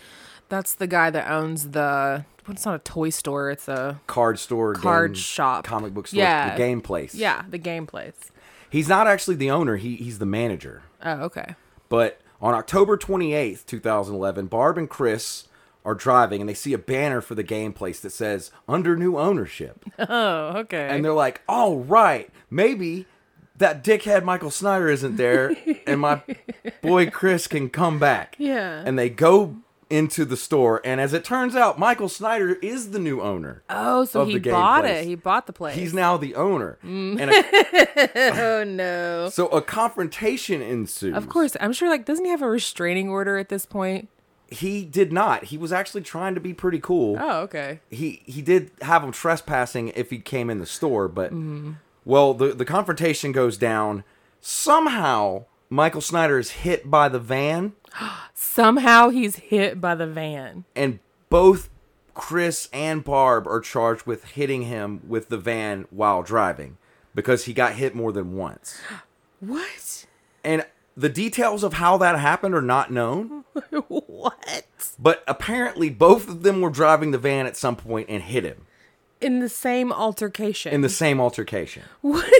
That's 0.49 0.73
the 0.73 0.87
guy 0.87 1.09
that 1.11 1.31
owns 1.31 1.69
the. 1.69 2.25
Well, 2.45 2.53
it's 2.55 2.65
not 2.65 2.75
a 2.75 2.79
toy 2.79 3.11
store. 3.11 3.49
It's 3.51 3.69
a 3.69 4.01
Card 4.07 4.39
store, 4.39 4.73
Card 4.73 5.11
game- 5.11 5.15
shop. 5.21 5.63
comic 5.63 5.93
book 5.93 6.07
store, 6.07 6.17
Yeah. 6.19 6.49
the 6.51 6.57
game 6.57 6.81
place. 6.81 7.15
yeah, 7.15 7.43
the 7.47 7.57
game 7.59 7.85
place. 7.87 8.31
He's 8.69 8.89
not 8.89 9.07
actually 9.07 9.35
the 9.35 9.51
owner, 9.51 9.77
he, 9.77 9.95
he's 9.95 10.19
the 10.19 10.25
manager. 10.25 10.81
Oh, 11.01 11.21
okay. 11.25 11.55
But 11.87 12.19
on 12.43 12.53
October 12.53 12.97
28th, 12.97 13.65
2011, 13.65 14.47
Barb 14.47 14.77
and 14.77 14.89
Chris 14.89 15.47
are 15.85 15.95
driving 15.95 16.41
and 16.41 16.50
they 16.50 16.53
see 16.53 16.73
a 16.73 16.77
banner 16.77 17.21
for 17.21 17.35
the 17.35 17.43
game 17.43 17.71
place 17.73 18.00
that 18.01 18.09
says 18.12 18.51
under 18.67 18.95
new 18.95 19.17
ownership. 19.17 19.83
Oh, 19.97 20.57
okay. 20.57 20.89
and 20.89 21.03
they're 21.03 21.13
like, 21.13 21.41
"All 21.47 21.79
right, 21.79 22.29
maybe 22.50 23.05
that 23.57 23.83
dickhead 23.83 24.23
Michael 24.23 24.51
Snyder 24.51 24.89
isn't 24.89 25.15
there, 25.15 25.55
and 25.88 26.01
my 26.01 26.21
boy 26.81 27.09
Chris 27.09 27.47
can 27.47 27.69
come 27.69 27.97
back." 27.97 28.35
Yeah. 28.39 28.83
And 28.85 29.00
they 29.00 29.09
go 29.09 29.57
into 29.89 30.25
the 30.25 30.37
store, 30.37 30.81
and 30.83 30.99
as 30.99 31.13
it 31.13 31.23
turns 31.23 31.55
out, 31.55 31.79
Michael 31.79 32.09
Snyder 32.09 32.53
is 32.55 32.91
the 32.91 32.99
new 32.99 33.21
owner. 33.21 33.63
oh, 33.69 34.05
so 34.05 34.25
he 34.25 34.39
bought 34.39 34.83
place. 34.83 35.03
it. 35.03 35.07
He 35.07 35.15
bought 35.15 35.47
the 35.47 35.53
place. 35.53 35.75
He's 35.75 35.93
now 35.93 36.17
the 36.17 36.35
owner. 36.35 36.77
Mm. 36.83 37.19
And 37.19 37.31
a, 37.31 38.41
oh 38.43 38.63
no. 38.63 39.29
so 39.29 39.47
a 39.47 39.61
confrontation 39.61 40.61
ensues. 40.61 41.15
Of 41.15 41.29
course, 41.29 41.55
I'm 41.59 41.73
sure. 41.73 41.89
Like, 41.89 42.05
doesn't 42.05 42.25
he 42.25 42.31
have 42.31 42.41
a 42.41 42.49
restraining 42.49 43.09
order 43.09 43.37
at 43.37 43.49
this 43.49 43.65
point? 43.65 44.09
he 44.53 44.85
did 44.85 45.11
not. 45.11 45.45
He 45.45 45.57
was 45.57 45.73
actually 45.73 46.01
trying 46.01 46.35
to 46.35 46.41
be 46.41 46.53
pretty 46.53 46.79
cool. 46.79 47.17
Oh, 47.19 47.41
okay. 47.41 47.79
he 47.89 48.21
he 48.25 48.41
did 48.41 48.71
have 48.81 49.03
him 49.03 49.11
trespassing 49.11 49.89
if 49.89 50.09
he 50.11 50.19
came 50.19 50.49
in 50.49 50.59
the 50.59 50.65
store, 50.65 51.07
but 51.07 51.33
well, 52.05 52.33
the 52.33 52.53
the 52.53 52.65
confrontation 52.65 53.31
goes 53.31 53.57
down. 53.57 54.03
Somehow, 54.41 55.45
Michael 55.73 56.01
Snyder 56.01 56.37
is 56.37 56.51
hit 56.51 56.89
by 56.91 57.09
the 57.09 57.17
van, 57.19 57.73
Somehow 58.35 59.09
he's 59.09 59.37
hit 59.37 59.81
by 59.81 59.95
the 59.95 60.05
van. 60.05 60.65
and 60.75 60.99
both 61.29 61.69
Chris 62.13 62.69
and 62.71 63.03
Barb 63.03 63.47
are 63.47 63.59
charged 63.59 64.05
with 64.05 64.23
hitting 64.33 64.63
him 64.63 65.01
with 65.07 65.29
the 65.29 65.37
van 65.37 65.87
while 65.89 66.21
driving 66.21 66.77
because 67.15 67.45
he 67.45 67.53
got 67.53 67.73
hit 67.73 67.95
more 67.95 68.11
than 68.11 68.35
once. 68.35 68.79
What? 69.39 70.05
And 70.43 70.65
the 70.95 71.09
details 71.09 71.63
of 71.63 71.73
how 71.73 71.97
that 71.97 72.17
happened 72.17 72.55
are 72.55 72.61
not 72.61 72.91
known, 72.93 73.43
what? 73.87 74.91
but 74.97 75.21
apparently 75.27 75.89
both 75.89 76.29
of 76.29 76.43
them 76.43 76.61
were 76.61 76.69
driving 76.69 77.11
the 77.11 77.17
van 77.17 77.45
at 77.45 77.57
some 77.57 77.75
point 77.75 78.07
and 78.09 78.23
hit 78.23 78.45
him 78.45 78.67
In 79.19 79.39
the 79.39 79.49
same 79.49 79.91
altercation. 79.91 80.71
in 80.71 80.79
the 80.81 80.87
same 80.87 81.19
altercation. 81.19 81.83
what? 82.01 82.31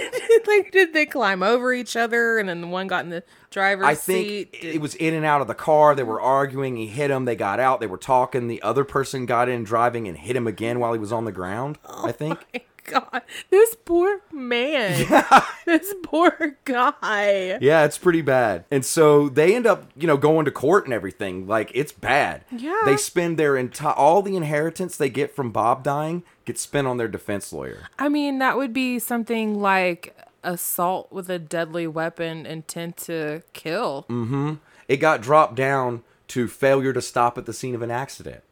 Like, 0.46 0.72
did 0.72 0.92
they 0.92 1.06
climb 1.06 1.42
over 1.42 1.72
each 1.72 1.96
other 1.96 2.38
and 2.38 2.48
then 2.48 2.60
the 2.60 2.66
one 2.66 2.86
got 2.86 3.04
in 3.04 3.10
the 3.10 3.22
driver's 3.50 3.86
I 3.86 3.94
think 3.94 4.26
seat? 4.26 4.58
it 4.62 4.80
was 4.80 4.94
in 4.96 5.14
and 5.14 5.24
out 5.24 5.40
of 5.40 5.46
the 5.46 5.54
car. 5.54 5.94
They 5.94 6.02
were 6.02 6.20
arguing. 6.20 6.76
He 6.76 6.86
hit 6.86 7.10
him. 7.10 7.24
They 7.24 7.36
got 7.36 7.60
out. 7.60 7.80
They 7.80 7.86
were 7.86 7.98
talking. 7.98 8.48
The 8.48 8.62
other 8.62 8.84
person 8.84 9.26
got 9.26 9.48
in 9.48 9.64
driving 9.64 10.08
and 10.08 10.16
hit 10.18 10.36
him 10.36 10.46
again 10.46 10.78
while 10.80 10.92
he 10.92 10.98
was 10.98 11.12
on 11.12 11.24
the 11.24 11.32
ground. 11.32 11.78
Oh 11.84 12.08
I 12.08 12.12
think. 12.12 12.38
my 12.52 12.60
God, 12.84 13.22
this 13.50 13.74
poor 13.84 14.20
man. 14.32 15.06
Yeah. 15.10 15.44
This 15.64 15.94
poor 16.02 16.58
guy. 16.66 17.58
Yeah, 17.60 17.84
it's 17.86 17.96
pretty 17.96 18.20
bad. 18.20 18.66
And 18.70 18.84
so 18.84 19.30
they 19.30 19.54
end 19.56 19.66
up, 19.66 19.90
you 19.96 20.06
know, 20.06 20.18
going 20.18 20.44
to 20.44 20.50
court 20.50 20.84
and 20.84 20.92
everything. 20.92 21.46
Like 21.46 21.70
it's 21.74 21.92
bad. 21.92 22.44
Yeah. 22.54 22.78
They 22.84 22.98
spend 22.98 23.38
their 23.38 23.56
entire 23.56 23.94
all 23.94 24.20
the 24.20 24.36
inheritance 24.36 24.98
they 24.98 25.08
get 25.08 25.34
from 25.34 25.50
Bob 25.52 25.82
dying 25.82 26.22
gets 26.44 26.60
spent 26.60 26.86
on 26.86 26.98
their 26.98 27.08
defense 27.08 27.50
lawyer. 27.52 27.84
I 27.98 28.10
mean, 28.10 28.38
that 28.40 28.58
would 28.58 28.74
be 28.74 28.98
something 28.98 29.60
like 29.62 30.14
assault 30.44 31.10
with 31.12 31.28
a 31.28 31.38
deadly 31.38 31.86
weapon, 31.86 32.46
intent 32.46 32.96
to 32.98 33.42
kill. 33.52 34.06
Mm-hmm. 34.08 34.54
It 34.88 34.98
got 34.98 35.20
dropped 35.20 35.54
down 35.54 36.02
to 36.28 36.46
failure 36.48 36.92
to 36.92 37.02
stop 37.02 37.36
at 37.38 37.46
the 37.46 37.52
scene 37.52 37.74
of 37.74 37.82
an 37.82 37.90
accident 37.90 38.42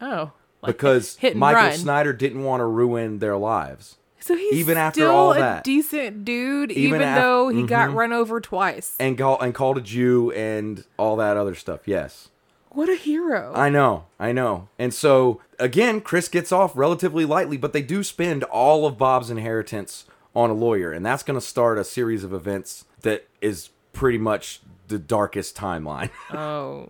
Oh, 0.00 0.32
like 0.62 0.76
because 0.76 1.16
hit 1.16 1.32
and 1.32 1.40
Michael 1.40 1.62
run. 1.64 1.76
Snyder 1.78 2.12
didn't 2.12 2.42
want 2.44 2.60
to 2.60 2.64
ruin 2.66 3.18
their 3.18 3.36
lives. 3.36 3.96
So 4.22 4.36
he's 4.36 4.54
even 4.54 4.76
after 4.76 5.00
still 5.00 5.10
all 5.10 5.32
a 5.32 5.38
that. 5.38 5.64
decent 5.64 6.24
dude, 6.24 6.70
Even 6.72 6.82
even, 6.96 7.02
af- 7.02 7.08
mm-hmm. 7.08 7.20
though 7.20 7.48
he 7.48 7.62
got 7.64 7.92
run 7.94 8.12
over 8.12 8.40
twice. 8.40 8.94
And 9.00 9.16
call 9.16 9.40
and 9.40 9.54
called 9.54 9.78
a 9.78 9.80
Jew 9.80 10.30
and 10.32 10.84
all 10.98 11.16
that 11.16 11.36
other 11.38 11.54
stuff. 11.54 11.86
Yes. 11.86 12.28
What 12.72 12.88
a 12.88 12.94
hero! 12.94 13.52
I 13.54 13.68
know, 13.68 14.04
I 14.18 14.30
know. 14.32 14.68
And 14.78 14.94
so 14.94 15.40
again, 15.58 16.00
Chris 16.00 16.28
gets 16.28 16.52
off 16.52 16.76
relatively 16.76 17.24
lightly, 17.24 17.56
but 17.56 17.72
they 17.72 17.82
do 17.82 18.02
spend 18.04 18.44
all 18.44 18.86
of 18.86 18.96
Bob's 18.96 19.28
inheritance 19.30 20.04
on 20.40 20.50
a 20.50 20.54
lawyer, 20.54 20.92
and 20.92 21.04
that's 21.04 21.22
going 21.22 21.38
to 21.38 21.44
start 21.44 21.78
a 21.78 21.84
series 21.84 22.24
of 22.24 22.32
events 22.32 22.84
that 23.02 23.26
is 23.40 23.70
pretty 23.92 24.18
much 24.18 24.60
the 24.88 24.98
darkest 24.98 25.56
timeline. 25.56 26.10
oh, 26.30 26.88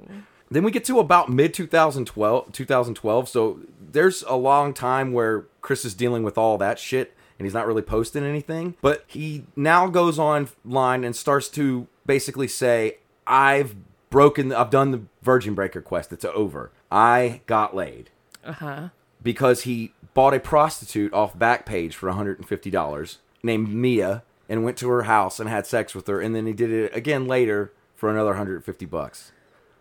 then 0.51 0.65
we 0.65 0.71
get 0.71 0.85
to 0.87 0.99
about 0.99 1.29
mid 1.29 1.55
2012, 1.55 2.53
2012. 2.53 3.29
So 3.29 3.61
there's 3.81 4.23
a 4.23 4.37
long 4.37 4.75
time 4.75 5.13
where 5.13 5.47
Chris 5.61 5.85
is 5.85 5.95
dealing 5.95 6.23
with 6.23 6.37
all 6.37 6.59
that 6.59 6.79
shit 6.79 7.15
and 7.39 7.47
he's 7.47 7.55
not 7.55 7.67
really 7.67 7.83
posting 7.83 8.23
anything. 8.23 8.75
But 8.83 9.05
he 9.07 9.47
now 9.57 9.87
goes 9.89 10.19
online 10.19 11.05
and 11.05 11.17
starts 11.17 11.49
to 11.51 11.87
basically 12.05 12.49
say, 12.49 12.99
I've 13.27 13.77
broken, 14.11 14.53
I've 14.53 14.69
done 14.69 14.91
the 14.91 15.03
Virgin 15.23 15.55
Breaker 15.55 15.81
quest. 15.81 16.13
It's 16.13 16.25
over. 16.25 16.71
I 16.93 17.41
got 17.47 17.75
laid. 17.75 18.11
uh 18.45 18.53
huh. 18.53 18.89
Because 19.23 19.63
he 19.63 19.95
bought 20.13 20.35
a 20.35 20.41
prostitute 20.41 21.15
off 21.15 21.39
Backpage 21.39 21.95
for 21.95 22.11
$150 22.11 23.17
named 23.43 23.73
Mia 23.73 24.23
and 24.49 24.65
went 24.65 24.77
to 24.79 24.89
her 24.89 25.03
house 25.03 25.39
and 25.41 25.49
had 25.49 25.67
sex 25.67 25.95
with 25.95 26.07
her. 26.07 26.21
And 26.21 26.35
then 26.35 26.47
he 26.47 26.53
did 26.53 26.71
it 26.71 26.95
again 26.95 27.27
later 27.27 27.73
for 27.95 28.11
another 28.11 28.31
150 28.31 28.87
bucks. 28.87 29.33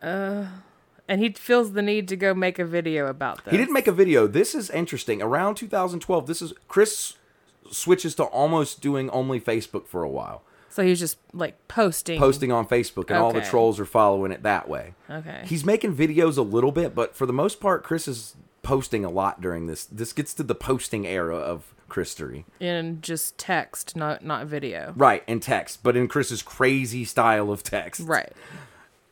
Uh, 0.02 0.46
and 1.08 1.22
he 1.22 1.30
feels 1.32 1.74
the 1.74 1.82
need 1.82 2.08
to 2.10 2.16
go 2.16 2.34
make 2.34 2.60
a 2.60 2.66
video 2.66 3.08
about 3.08 3.44
this. 3.44 3.52
He 3.52 3.58
didn't 3.58 3.74
make 3.74 3.88
a 3.88 3.92
video. 3.92 4.28
This 4.28 4.54
is 4.54 4.70
interesting. 4.70 5.22
Around 5.22 5.56
2012, 5.56 6.28
this 6.28 6.42
is 6.42 6.54
Chris 6.68 7.16
switches 7.72 8.16
to 8.16 8.24
almost 8.24 8.82
doing 8.82 9.10
only 9.10 9.40
Facebook 9.40 9.88
for 9.88 10.04
a 10.04 10.10
while, 10.10 10.42
So 10.70 10.84
he's 10.84 11.00
just 11.00 11.18
like 11.34 11.68
posting. 11.68 12.20
posting 12.20 12.52
on 12.52 12.68
Facebook, 12.68 13.10
and 13.10 13.18
all 13.18 13.32
the 13.32 13.42
trolls 13.42 13.80
are 13.80 13.86
following 13.86 14.32
it 14.32 14.44
that 14.44 14.68
way. 14.68 14.94
Okay. 15.10 15.44
He's 15.46 15.64
making 15.66 15.96
videos 15.96 16.38
a 16.38 16.42
little 16.42 16.72
bit, 16.72 16.96
but 16.96 17.16
for 17.16 17.26
the 17.26 17.34
most 17.34 17.60
part, 17.60 17.84
Chris 17.84 18.08
is 18.08 18.36
posting 18.70 19.04
a 19.04 19.10
lot 19.10 19.42
during 19.42 19.66
this. 19.66 19.86
This 19.86 20.14
gets 20.14 20.32
to 20.36 20.44
the 20.44 20.54
posting 20.54 21.08
era 21.08 21.36
of 21.36 21.74
Christory. 21.90 22.46
in 22.60 23.02
just 23.02 23.36
text, 23.40 23.96
not 23.96 24.24
not 24.24 24.46
video. 24.46 24.94
Right, 24.96 25.24
in 25.26 25.40
text, 25.40 25.82
but 25.82 25.98
in 25.98 26.08
Chris's 26.08 26.44
crazy 26.44 27.04
style 27.04 27.52
of 27.52 27.64
text. 27.64 28.02
Right. 28.02 28.32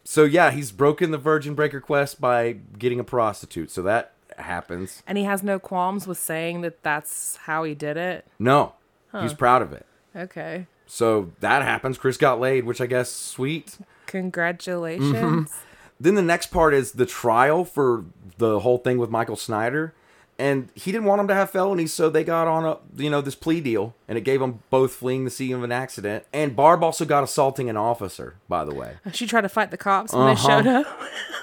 So 0.04 0.26
yeah, 0.26 0.52
he's 0.52 0.72
broken 0.72 1.10
the 1.10 1.17
Virgin 1.17 1.56
Breaker 1.56 1.82
quest 1.82 2.22
by 2.22 2.58
getting 2.78 3.00
a 3.00 3.04
prostitute. 3.04 3.72
So 3.72 3.82
that 3.82 4.13
happens. 4.38 5.02
And 5.08 5.17
he 5.17 5.24
has 5.24 5.41
no 5.41 5.58
qualms 5.58 6.06
with 6.06 6.20
saying 6.20 6.62
that 6.62 6.84
that's 6.84 7.38
how 7.38 7.63
he 7.63 7.74
did 7.74 7.98
it. 7.98 8.28
No, 8.38 8.74
he's 9.12 9.34
proud 9.34 9.63
of 9.63 9.74
it. 9.74 9.88
Okay. 10.15 10.67
So 10.86 11.32
that 11.39 11.63
happens. 11.63 11.98
Chris 11.98 12.17
got 12.17 12.39
laid, 12.39 12.63
which 12.63 12.80
I 12.80 12.86
guess 12.86 13.12
sweet. 13.12 13.80
Congratulations. 14.06 15.15
Mm-hmm. 15.15 15.67
Then 15.99 16.15
the 16.15 16.21
next 16.21 16.47
part 16.47 16.73
is 16.73 16.91
the 16.93 17.05
trial 17.05 17.65
for 17.65 18.05
the 18.38 18.60
whole 18.60 18.77
thing 18.77 18.97
with 18.97 19.10
Michael 19.10 19.36
Snyder. 19.36 19.93
And 20.39 20.69
he 20.75 20.91
didn't 20.91 21.05
want 21.05 21.19
him 21.21 21.27
to 21.29 21.33
have 21.33 21.49
felonies, 21.49 21.91
so 21.91 22.12
they 22.12 22.23
got 22.23 22.47
on 22.47 22.63
a 22.63 22.77
you 23.01 23.10
know 23.10 23.21
this 23.21 23.33
plea 23.33 23.60
deal, 23.60 23.95
and 24.07 24.19
it 24.19 24.21
gave 24.21 24.39
them 24.39 24.60
both 24.69 24.93
fleeing 24.93 25.25
the 25.25 25.31
scene 25.31 25.55
of 25.55 25.63
an 25.63 25.71
accident. 25.71 26.25
And 26.31 26.55
Barb 26.55 26.83
also 26.83 27.05
got 27.05 27.23
assaulting 27.23 27.71
an 27.71 27.77
officer, 27.77 28.36
by 28.47 28.63
the 28.63 28.75
way. 28.75 28.97
She 29.13 29.25
tried 29.25 29.41
to 29.41 29.49
fight 29.49 29.71
the 29.71 29.77
cops 29.77 30.13
when 30.13 30.27
they 30.27 30.31
Uh-huh. 30.33 30.47
showed 30.47 30.67
up. 30.67 30.86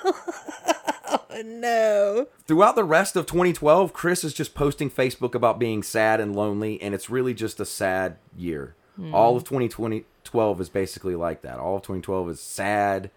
oh, 0.04 1.42
no. 1.44 2.26
Throughout 2.46 2.76
the 2.76 2.84
rest 2.84 3.16
of 3.16 3.26
2012, 3.26 3.92
Chris 3.92 4.22
is 4.22 4.32
just 4.32 4.54
posting 4.54 4.88
Facebook 4.90 5.34
about 5.34 5.58
being 5.58 5.82
sad 5.82 6.20
and 6.20 6.36
lonely, 6.36 6.80
and 6.80 6.94
it's 6.94 7.10
really 7.10 7.34
just 7.34 7.58
a 7.58 7.64
sad 7.66 8.16
year. 8.36 8.76
All 9.12 9.36
of 9.36 9.42
2012 9.42 10.60
is 10.60 10.68
basically 10.68 11.16
like 11.16 11.42
that. 11.42 11.58
All 11.58 11.74
of 11.78 11.82
2012 11.82 12.30
is 12.30 12.40
sad, 12.40 13.10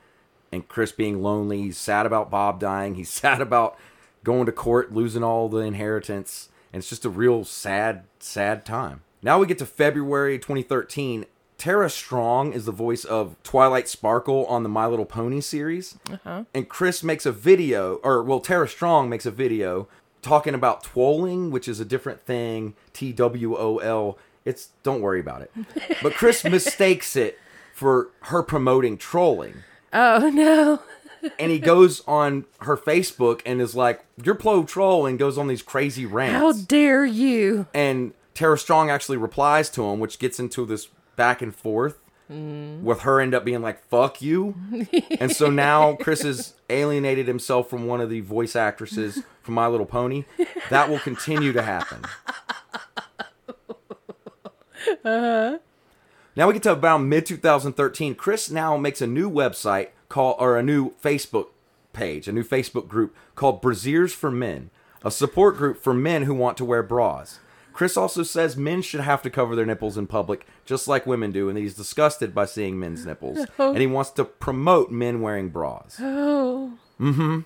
and 0.52 0.68
Chris 0.68 0.92
being 0.92 1.22
lonely. 1.22 1.64
He's 1.64 1.78
sad 1.78 2.06
about 2.06 2.30
Bob 2.30 2.60
dying. 2.60 2.96
He's 2.96 3.10
sad 3.22 3.42
about 3.42 3.78
going 4.24 4.46
to 4.46 4.52
court, 4.52 4.94
losing 4.94 5.24
all 5.24 5.50
the 5.50 5.60
inheritance, 5.60 6.50
and 6.74 6.82
it's 6.82 6.90
just 6.90 7.06
a 7.06 7.10
real 7.10 7.44
sad, 7.46 8.04
sad 8.20 8.66
time. 8.66 9.02
Now 9.22 9.40
we 9.40 9.48
get 9.48 9.58
to 9.60 9.66
February 9.66 10.38
2013. 10.38 11.26
Tara 11.58 11.90
Strong 11.90 12.54
is 12.54 12.66
the 12.66 12.72
voice 12.72 13.04
of 13.04 13.36
Twilight 13.42 13.88
Sparkle 13.88 14.46
on 14.46 14.62
the 14.62 14.70
My 14.70 14.86
Little 14.86 15.06
Pony 15.06 15.42
series 15.42 15.98
uh-huh. 16.12 16.44
and 16.54 16.70
Chris 16.70 17.04
makes 17.04 17.26
a 17.26 17.32
video, 17.32 17.96
or 18.04 18.22
well, 18.22 18.40
Tara 18.40 18.68
Strong 18.68 19.10
makes 19.10 19.26
a 19.26 19.32
video 19.32 19.88
talking 20.22 20.54
about 20.54 20.84
twolling, 20.84 21.50
which 21.50 21.68
is 21.68 21.80
a 21.80 21.86
different 21.86 22.22
thing. 22.22 22.76
T 22.94 23.12
W 23.12 23.56
O 23.56 23.78
L. 23.78 24.18
It's 24.46 24.70
don't 24.84 25.02
worry 25.02 25.20
about 25.20 25.42
it. 25.42 25.52
But 26.04 26.14
Chris 26.14 26.44
mistakes 26.46 27.16
it 27.16 27.40
for 27.74 28.10
her 28.24 28.44
promoting 28.44 28.98
trolling, 28.98 29.64
Oh, 29.94 30.30
no. 30.34 30.82
and 31.40 31.52
he 31.52 31.60
goes 31.60 32.02
on 32.08 32.46
her 32.62 32.78
Facebook 32.78 33.42
and 33.46 33.62
is 33.62 33.76
like, 33.76 34.06
"You're 34.22 34.36
pro 34.36 34.64
troll," 34.64 35.06
and 35.06 35.18
goes 35.18 35.38
on 35.38 35.48
these 35.48 35.62
crazy 35.62 36.06
rants. 36.06 36.36
How 36.36 36.52
dare 36.66 37.06
you? 37.06 37.68
and 37.74 38.14
Tara 38.34 38.58
Strong 38.58 38.90
actually 38.90 39.18
replies 39.18 39.70
to 39.72 39.84
him, 39.86 40.00
which 40.00 40.20
gets 40.20 40.40
into 40.40 40.66
this 40.66 40.90
back 41.16 41.42
and 41.42 41.56
forth 41.56 41.98
mm. 42.32 42.82
with 42.82 43.02
her 43.02 43.20
end 43.20 43.34
up 43.34 43.44
being 43.44 43.62
like 43.62 43.84
"fuck 43.90 44.22
you," 44.22 44.56
and 45.20 45.32
so 45.32 45.50
now 45.50 45.96
Chris 45.96 46.22
has 46.22 46.54
alienated 46.70 47.28
himself 47.28 47.70
from 47.70 47.88
one 47.88 48.02
of 48.02 48.10
the 48.10 48.20
voice 48.22 48.56
actresses 48.56 49.24
from 49.42 49.56
My 49.56 49.68
Little 49.68 49.86
Pony. 49.86 50.26
That 50.70 50.90
will 50.90 51.00
continue 51.00 51.54
to 51.54 51.62
happen. 51.62 52.02
Uh-huh. 55.04 55.58
Now 56.38 56.46
we 56.46 56.54
get 56.54 56.62
to 56.64 56.72
about 56.72 57.00
mid 57.00 57.26
2013. 57.26 58.14
Chris 58.14 58.52
now 58.52 58.78
makes 58.78 59.02
a 59.02 59.08
new 59.08 59.28
website 59.28 59.90
called, 60.08 60.36
or 60.38 60.56
a 60.56 60.62
new 60.62 60.92
Facebook 61.04 61.48
page, 61.94 62.28
a 62.28 62.32
new 62.32 62.44
Facebook 62.44 62.88
group 62.88 63.16
called 63.34 63.60
Brassieres 63.60 64.12
for 64.12 64.30
Men, 64.30 64.70
a 65.04 65.10
support 65.10 65.58
group 65.58 65.82
for 65.82 65.96
men 65.96 66.24
who 66.24 66.36
want 66.36 66.56
to 66.58 66.66
wear 66.66 66.84
bras. 66.84 67.40
Chris 67.74 67.98
also 67.98 68.22
says 68.22 68.56
men 68.56 68.84
should 68.84 69.00
have 69.00 69.24
to 69.24 69.32
cover 69.32 69.56
their 69.56 69.66
nipples 69.66 69.98
in 69.98 70.06
public, 70.06 70.46
just 70.64 70.88
like 70.88 71.08
women 71.08 71.32
do, 71.32 71.50
and 71.50 71.58
he's 71.58 71.74
disgusted 71.74 72.36
by 72.36 72.46
seeing 72.46 72.80
men's 72.80 73.04
nipples. 73.04 73.48
And 73.58 73.80
he 73.80 73.88
wants 73.88 74.12
to 74.12 74.24
promote 74.24 74.92
men 74.92 75.22
wearing 75.22 75.50
bras. 75.50 75.98
Oh. 76.00 76.74
Mm-hmm. 77.00 77.40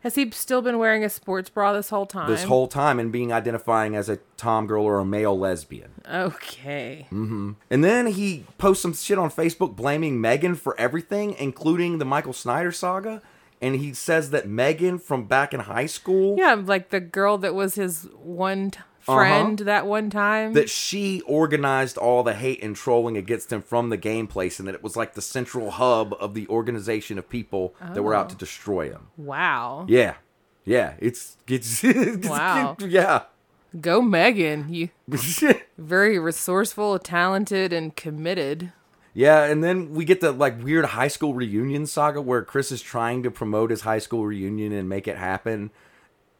Has 0.00 0.14
he 0.14 0.30
still 0.30 0.62
been 0.62 0.78
wearing 0.78 1.04
a 1.04 1.10
sports 1.10 1.50
bra 1.50 1.74
this 1.74 1.90
whole 1.90 2.06
time? 2.06 2.30
This 2.30 2.44
whole 2.44 2.68
time 2.68 2.98
and 2.98 3.12
being 3.12 3.32
identifying 3.32 3.94
as 3.94 4.08
a 4.08 4.18
tom 4.38 4.66
girl 4.66 4.84
or 4.84 4.98
a 4.98 5.04
male 5.04 5.38
lesbian. 5.38 5.90
Okay. 6.10 7.06
Mm-hmm. 7.12 7.52
And 7.70 7.84
then 7.84 8.06
he 8.06 8.46
posts 8.56 8.82
some 8.82 8.94
shit 8.94 9.18
on 9.18 9.30
Facebook 9.30 9.76
blaming 9.76 10.18
Megan 10.20 10.54
for 10.54 10.78
everything, 10.80 11.34
including 11.38 11.98
the 11.98 12.06
Michael 12.06 12.32
Snyder 12.32 12.72
saga. 12.72 13.20
And 13.60 13.76
he 13.76 13.92
says 13.92 14.30
that 14.30 14.48
Megan 14.48 14.98
from 14.98 15.26
back 15.26 15.52
in 15.52 15.60
high 15.60 15.84
school. 15.84 16.36
Yeah, 16.38 16.54
like 16.54 16.88
the 16.88 17.00
girl 17.00 17.36
that 17.38 17.54
was 17.54 17.74
his 17.74 18.08
one 18.22 18.72
t- 19.06 19.12
friend 19.12 19.58
that 19.60 19.86
one 19.86 20.10
time. 20.10 20.52
that 20.54 20.70
she 20.70 21.20
organized 21.22 21.96
all 21.96 22.22
the 22.22 22.34
hate 22.34 22.62
and 22.62 22.76
trolling 22.76 23.16
against 23.16 23.52
him 23.52 23.62
from 23.62 23.90
the 23.90 23.96
game 23.96 24.26
place 24.26 24.58
and 24.58 24.68
that 24.68 24.74
it 24.74 24.82
was 24.82 24.96
like 24.96 25.14
the 25.14 25.22
central 25.22 25.70
hub 25.72 26.14
of 26.20 26.34
the 26.34 26.46
organization 26.48 27.18
of 27.18 27.28
people 27.28 27.74
that 27.94 28.02
were 28.02 28.14
out 28.14 28.28
to 28.30 28.36
oh. 28.36 28.38
destroy 28.38 28.90
him. 28.90 29.08
wow. 29.16 29.84
Yeah. 29.88 30.14
Yeah, 30.64 30.94
it's 30.98 31.36
it's, 31.48 31.82
it's 31.84 32.28
Wow. 32.28 32.76
yeah. 32.80 33.22
Go 33.80 34.02
Megan. 34.02 34.72
You 34.72 34.90
very 35.78 36.18
resourceful, 36.18 36.98
talented, 36.98 37.72
and 37.72 37.94
committed. 37.94 38.72
yeah, 39.14 39.44
and 39.44 39.62
then 39.62 39.94
we 39.94 40.04
get 40.04 40.20
the 40.20 40.32
like 40.32 40.62
weird 40.62 40.84
high 40.86 41.08
school 41.08 41.34
reunion 41.34 41.86
saga 41.86 42.20
where 42.20 42.42
Chris 42.42 42.72
is 42.72 42.82
trying 42.82 43.22
to 43.22 43.30
promote 43.30 43.70
his 43.70 43.82
high 43.82 43.98
school 43.98 44.26
reunion 44.26 44.72
and 44.72 44.88
make 44.88 45.06
it 45.08 45.16
happen. 45.16 45.70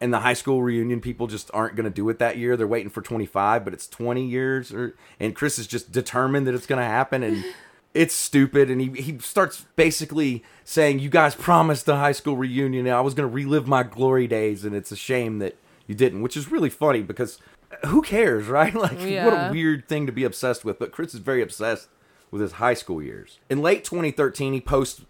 And 0.01 0.15
the 0.15 0.21
high 0.21 0.33
school 0.33 0.63
reunion 0.63 1.01
people 1.01 1.27
just 1.27 1.51
aren't 1.53 1.77
going 1.77 1.85
to 1.85 1.91
do 1.91 2.09
it 2.09 2.19
that 2.19 2.39
year. 2.39 2.57
They're 2.57 2.67
waiting 2.67 2.89
for 2.89 3.03
25, 3.03 3.65
but 3.65 3.75
it's 3.75 3.87
20 3.87 4.25
years 4.27 4.73
or 4.73 4.95
and 5.19 5.35
Chris 5.35 5.59
is 5.59 5.67
just 5.67 5.93
determined 5.93 6.47
that 6.47 6.55
it's 6.55 6.67
going 6.67 6.81
to 6.81 6.89
happen 6.89 7.23
and 7.23 7.45
it's 7.95 8.15
stupid 8.15 8.71
and 8.71 8.81
he 8.81 9.03
he 9.03 9.19
starts 9.19 9.67
basically 9.77 10.45
saying 10.65 11.01
you 11.01 11.11
guys 11.11 11.35
promised 11.35 11.87
the 11.87 11.97
high 11.97 12.13
school 12.13 12.37
reunion 12.37 12.87
and 12.87 12.95
I 12.95 13.01
was 13.01 13.15
going 13.15 13.29
to 13.29 13.35
relive 13.35 13.67
my 13.67 13.83
glory 13.83 14.27
days 14.27 14.65
and 14.65 14.75
it's 14.75 14.93
a 14.93 14.97
shame 14.97 15.39
that 15.41 15.57
you 15.87 15.95
didn't, 15.95 16.23
which 16.23 16.37
is 16.37 16.51
really 16.51 16.71
funny 16.71 17.03
because 17.03 17.39
uh, 17.71 17.89
who 17.89 18.01
cares, 18.01 18.47
right? 18.49 18.75
Like 18.75 18.93
what 18.93 19.35
a 19.35 19.49
weird 19.51 19.89
thing 19.89 20.07
to 20.07 20.13
be 20.13 20.25
obsessed 20.25 20.65
with, 20.65 20.79
but 20.79 20.93
Chris 20.93 21.15
is 21.15 21.21
very 21.21 21.43
obsessed 21.43 21.89
with 22.31 22.41
his 22.41 22.53
high 22.53 22.75
school 22.75 23.03
years. 23.03 23.39
In 23.51 23.61
late 23.61 23.85
2013, 23.85 24.53
he 24.53 24.61
posts 24.61 25.03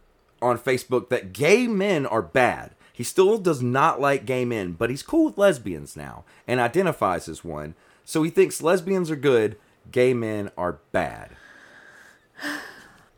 on 0.42 0.58
Facebook 0.58 1.10
that 1.10 1.32
gay 1.32 1.66
men 1.66 2.06
are 2.06 2.22
bad. 2.22 2.72
He 3.00 3.04
still 3.04 3.38
does 3.38 3.62
not 3.62 3.98
like 3.98 4.26
gay 4.26 4.44
men, 4.44 4.72
but 4.72 4.90
he's 4.90 5.02
cool 5.02 5.24
with 5.24 5.38
lesbians 5.38 5.96
now 5.96 6.24
and 6.46 6.60
identifies 6.60 7.30
as 7.30 7.42
one. 7.42 7.74
So 8.04 8.22
he 8.22 8.28
thinks 8.28 8.60
lesbians 8.60 9.10
are 9.10 9.16
good, 9.16 9.56
gay 9.90 10.12
men 10.12 10.50
are 10.58 10.80
bad. 10.92 11.30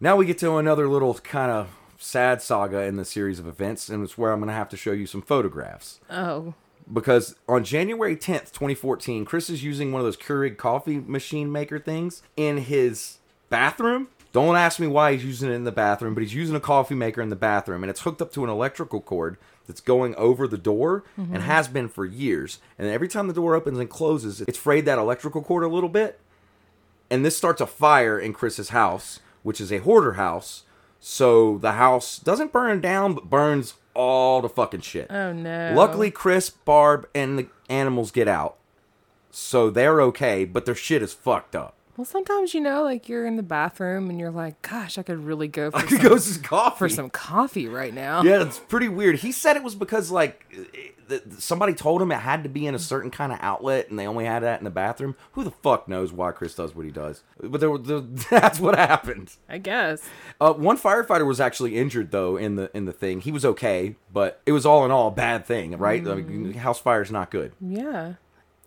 Now 0.00 0.14
we 0.14 0.24
get 0.24 0.38
to 0.38 0.56
another 0.56 0.86
little 0.86 1.14
kind 1.14 1.50
of 1.50 1.70
sad 1.98 2.40
saga 2.40 2.82
in 2.82 2.94
the 2.94 3.04
series 3.04 3.40
of 3.40 3.48
events, 3.48 3.88
and 3.88 4.04
it's 4.04 4.16
where 4.16 4.30
I'm 4.30 4.38
going 4.38 4.50
to 4.50 4.54
have 4.54 4.68
to 4.68 4.76
show 4.76 4.92
you 4.92 5.04
some 5.04 5.20
photographs 5.20 5.98
Oh. 6.08 6.54
because 6.92 7.34
on 7.48 7.64
January 7.64 8.14
10th, 8.14 8.52
2014, 8.52 9.24
Chris 9.24 9.50
is 9.50 9.64
using 9.64 9.90
one 9.90 9.98
of 9.98 10.04
those 10.06 10.16
Keurig 10.16 10.58
coffee 10.58 11.00
machine 11.00 11.50
maker 11.50 11.80
things 11.80 12.22
in 12.36 12.58
his 12.58 13.18
bathroom. 13.50 14.06
Don't 14.32 14.54
ask 14.54 14.78
me 14.78 14.86
why 14.86 15.12
he's 15.14 15.24
using 15.24 15.50
it 15.50 15.54
in 15.54 15.64
the 15.64 15.72
bathroom, 15.72 16.14
but 16.14 16.22
he's 16.22 16.34
using 16.34 16.54
a 16.54 16.60
coffee 16.60 16.94
maker 16.94 17.20
in 17.20 17.30
the 17.30 17.36
bathroom 17.36 17.82
and 17.82 17.90
it's 17.90 18.02
hooked 18.02 18.22
up 18.22 18.32
to 18.34 18.44
an 18.44 18.48
electrical 18.48 19.00
cord 19.00 19.36
that's 19.66 19.80
going 19.80 20.14
over 20.16 20.46
the 20.46 20.58
door 20.58 21.04
and 21.16 21.28
mm-hmm. 21.28 21.40
has 21.40 21.68
been 21.68 21.88
for 21.88 22.04
years. 22.04 22.58
And 22.78 22.88
every 22.88 23.08
time 23.08 23.28
the 23.28 23.34
door 23.34 23.54
opens 23.54 23.78
and 23.78 23.88
closes, 23.88 24.40
it's 24.42 24.58
frayed 24.58 24.84
that 24.86 24.98
electrical 24.98 25.42
cord 25.42 25.64
a 25.64 25.68
little 25.68 25.88
bit. 25.88 26.20
And 27.10 27.24
this 27.24 27.36
starts 27.36 27.60
a 27.60 27.66
fire 27.66 28.18
in 28.18 28.32
Chris's 28.32 28.70
house, 28.70 29.20
which 29.42 29.60
is 29.60 29.70
a 29.70 29.78
hoarder 29.78 30.14
house. 30.14 30.64
So 30.98 31.58
the 31.58 31.72
house 31.72 32.18
doesn't 32.18 32.52
burn 32.52 32.80
down, 32.80 33.14
but 33.14 33.28
burns 33.28 33.74
all 33.94 34.40
the 34.40 34.48
fucking 34.48 34.80
shit. 34.80 35.10
Oh 35.10 35.32
no. 35.32 35.72
Luckily, 35.76 36.10
Chris, 36.10 36.48
Barb, 36.50 37.08
and 37.14 37.38
the 37.38 37.48
animals 37.68 38.10
get 38.10 38.28
out. 38.28 38.56
So 39.30 39.70
they're 39.70 40.00
okay, 40.02 40.44
but 40.44 40.66
their 40.66 40.74
shit 40.74 41.02
is 41.02 41.12
fucked 41.12 41.56
up. 41.56 41.74
Well, 41.96 42.04
sometimes 42.06 42.54
you 42.54 42.60
know, 42.60 42.82
like 42.82 43.08
you're 43.08 43.26
in 43.26 43.36
the 43.36 43.42
bathroom 43.42 44.08
and 44.08 44.18
you're 44.18 44.30
like, 44.30 44.62
"Gosh, 44.62 44.96
I 44.96 45.02
could 45.02 45.24
really 45.24 45.48
go 45.48 45.70
for 45.70 45.76
I 45.76 45.82
could 45.82 46.00
some, 46.00 46.08
go 46.08 46.16
some 46.16 46.42
coffee. 46.42 46.78
for 46.78 46.88
some 46.88 47.10
coffee 47.10 47.68
right 47.68 47.92
now." 47.92 48.22
Yeah, 48.22 48.42
it's 48.42 48.58
pretty 48.58 48.88
weird. 48.88 49.16
He 49.16 49.30
said 49.30 49.56
it 49.56 49.62
was 49.62 49.74
because, 49.74 50.10
like, 50.10 50.46
somebody 51.38 51.74
told 51.74 52.00
him 52.00 52.10
it 52.12 52.16
had 52.16 52.42
to 52.42 52.48
be 52.48 52.66
in 52.66 52.74
a 52.74 52.78
certain 52.78 53.10
kind 53.10 53.32
of 53.32 53.38
outlet 53.42 53.90
and 53.90 53.98
they 53.98 54.06
only 54.06 54.24
had 54.24 54.42
that 54.42 54.60
in 54.60 54.64
the 54.64 54.70
bathroom. 54.70 55.16
Who 55.32 55.44
the 55.44 55.50
fuck 55.50 55.88
knows 55.88 56.12
why 56.12 56.32
Chris 56.32 56.54
does 56.54 56.74
what 56.74 56.84
he 56.84 56.90
does? 56.90 57.22
But 57.42 57.60
there, 57.60 57.76
that's 58.30 58.60
what 58.60 58.76
happened. 58.76 59.36
I 59.48 59.58
guess. 59.58 60.02
Uh, 60.40 60.52
one 60.52 60.78
firefighter 60.78 61.26
was 61.26 61.40
actually 61.40 61.76
injured 61.76 62.10
though 62.10 62.36
in 62.36 62.56
the 62.56 62.70
in 62.74 62.84
the 62.84 62.92
thing. 62.92 63.20
He 63.20 63.32
was 63.32 63.44
okay, 63.44 63.96
but 64.12 64.40
it 64.46 64.52
was 64.52 64.66
all 64.66 64.84
in 64.84 64.90
all 64.90 65.08
a 65.08 65.12
bad 65.12 65.46
thing, 65.46 65.76
right? 65.76 66.06
I 66.06 66.14
mean, 66.14 66.54
house 66.54 66.80
fire 66.80 67.02
is 67.02 67.10
not 67.10 67.30
good. 67.30 67.52
Yeah. 67.60 68.14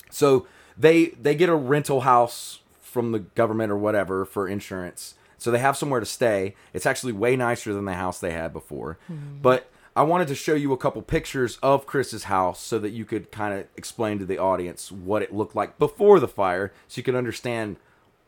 So 0.09 0.47
they 0.77 1.07
they 1.07 1.35
get 1.35 1.49
a 1.49 1.55
rental 1.55 2.01
house 2.01 2.59
from 2.95 3.11
the 3.11 3.19
government 3.19 3.73
or 3.73 3.75
whatever 3.77 4.23
for 4.23 4.47
insurance. 4.47 5.15
So 5.37 5.51
they 5.51 5.59
have 5.59 5.75
somewhere 5.75 5.99
to 5.99 6.05
stay. 6.05 6.55
It's 6.73 6.85
actually 6.85 7.11
way 7.11 7.35
nicer 7.35 7.73
than 7.73 7.83
the 7.83 7.95
house 7.95 8.21
they 8.21 8.31
had 8.31 8.53
before. 8.53 8.97
But 9.41 9.69
I 9.97 10.03
wanted 10.03 10.29
to 10.29 10.35
show 10.35 10.53
you 10.53 10.71
a 10.71 10.77
couple 10.77 11.01
pictures 11.01 11.57
of 11.61 11.85
Chris's 11.85 12.23
house 12.23 12.61
so 12.61 12.79
that 12.79 12.91
you 12.91 13.03
could 13.03 13.33
kind 13.33 13.53
of 13.53 13.67
explain 13.75 14.17
to 14.19 14.25
the 14.25 14.37
audience 14.37 14.93
what 14.93 15.21
it 15.21 15.33
looked 15.35 15.57
like 15.57 15.77
before 15.77 16.21
the 16.21 16.29
fire 16.29 16.71
so 16.87 16.99
you 16.99 17.03
could 17.03 17.15
understand 17.15 17.75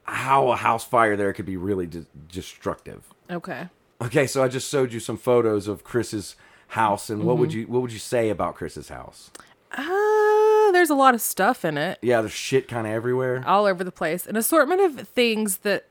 how 0.04 0.50
a 0.50 0.58
house 0.58 0.84
fire 0.84 1.16
there 1.16 1.32
could 1.32 1.46
be 1.46 1.56
really 1.56 1.88
de- 1.88 2.06
destructive. 2.30 3.06
Okay. 3.32 3.70
Okay, 4.02 4.28
so 4.28 4.44
I 4.44 4.50
just 4.50 4.70
showed 4.70 4.92
you 4.92 5.00
some 5.00 5.18
photos 5.18 5.70
of 5.70 5.86
Chris's 5.86 6.36
house 6.72 7.10
and 7.10 7.24
what 7.24 7.38
would 7.38 7.54
you 7.54 7.68
what 7.68 7.82
would 7.82 7.94
you 7.94 8.00
say 8.00 8.30
about 8.30 8.56
Chris's 8.56 8.90
house? 8.90 9.32
Uh, 9.72 9.84
there's 10.72 10.90
a 10.90 10.96
lot 10.96 11.14
of 11.16 11.22
stuff 11.22 11.64
in 11.66 11.78
it. 11.78 12.00
Yeah, 12.02 12.22
there's 12.22 12.32
shit 12.34 12.68
kind 12.68 12.88
of 12.88 12.94
everywhere. 12.94 13.44
all 13.46 13.66
over 13.66 13.84
the 13.84 13.92
place. 13.92 14.26
An 14.28 14.36
assortment 14.36 14.82
of 14.82 15.08
things 15.08 15.60
that 15.60 15.88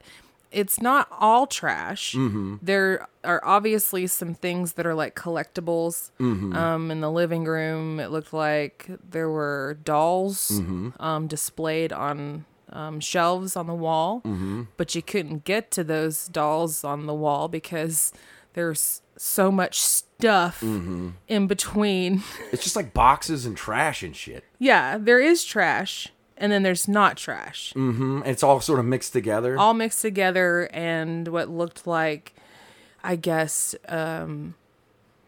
it's 0.53 0.81
not 0.81 1.09
all 1.11 1.47
trash. 1.47 2.15
Mm-hmm. 2.15 2.57
There 2.63 3.07
are 3.25 3.45
obviously 3.45 4.07
some 4.07 4.33
things 4.35 4.75
that 4.75 4.87
are 4.87 4.95
like 4.95 5.15
collectibles. 5.17 6.11
Mm-hmm. 6.21 6.55
Um, 6.55 6.91
in 6.91 7.01
the 7.01 7.11
living 7.11 7.45
room, 7.45 8.01
it 8.01 8.11
looked 8.11 8.33
like 8.33 8.87
there 9.11 9.29
were 9.29 9.77
dolls 9.85 10.51
Mm-hmm. 10.53 10.91
um, 11.03 11.27
displayed 11.27 11.93
on 11.93 12.45
um, 12.71 13.01
shelves 13.01 13.57
on 13.57 13.67
the 13.67 13.75
wall, 13.75 14.23
Mm-hmm. 14.25 14.63
but 14.77 14.95
you 14.95 15.03
couldn't 15.03 15.45
get 15.45 15.71
to 15.73 15.85
those 15.85 16.27
dolls 16.29 16.85
on 16.85 17.07
the 17.07 17.15
wall 17.15 17.49
because 17.49 18.13
there's 18.57 19.03
so 19.17 19.53
much 19.53 19.79
stuff 19.81 20.61
Mm-hmm. 20.61 21.11
in 21.29 21.47
between. 21.47 22.23
It's 22.53 22.65
just 22.65 22.75
like 22.75 22.93
boxes 22.95 23.47
and 23.47 23.57
trash 23.57 24.03
and 24.03 24.17
shit. 24.17 24.43
yeah, 24.59 24.97
there 24.99 25.21
is 25.21 25.45
trash, 25.45 26.09
and 26.39 26.51
then 26.51 26.63
there's 26.63 26.89
not 26.89 27.17
trash. 27.17 27.73
hmm 27.75 28.23
It's 28.25 28.43
all 28.43 28.61
sort 28.61 28.79
of 28.81 28.87
mixed 28.87 29.13
together. 29.13 29.57
all 29.59 29.75
mixed 29.75 30.01
together 30.03 30.69
and 30.73 31.29
what 31.29 31.49
looked 31.49 31.87
like 31.87 32.33
i 33.05 33.15
guess 33.15 33.75
um 33.89 34.55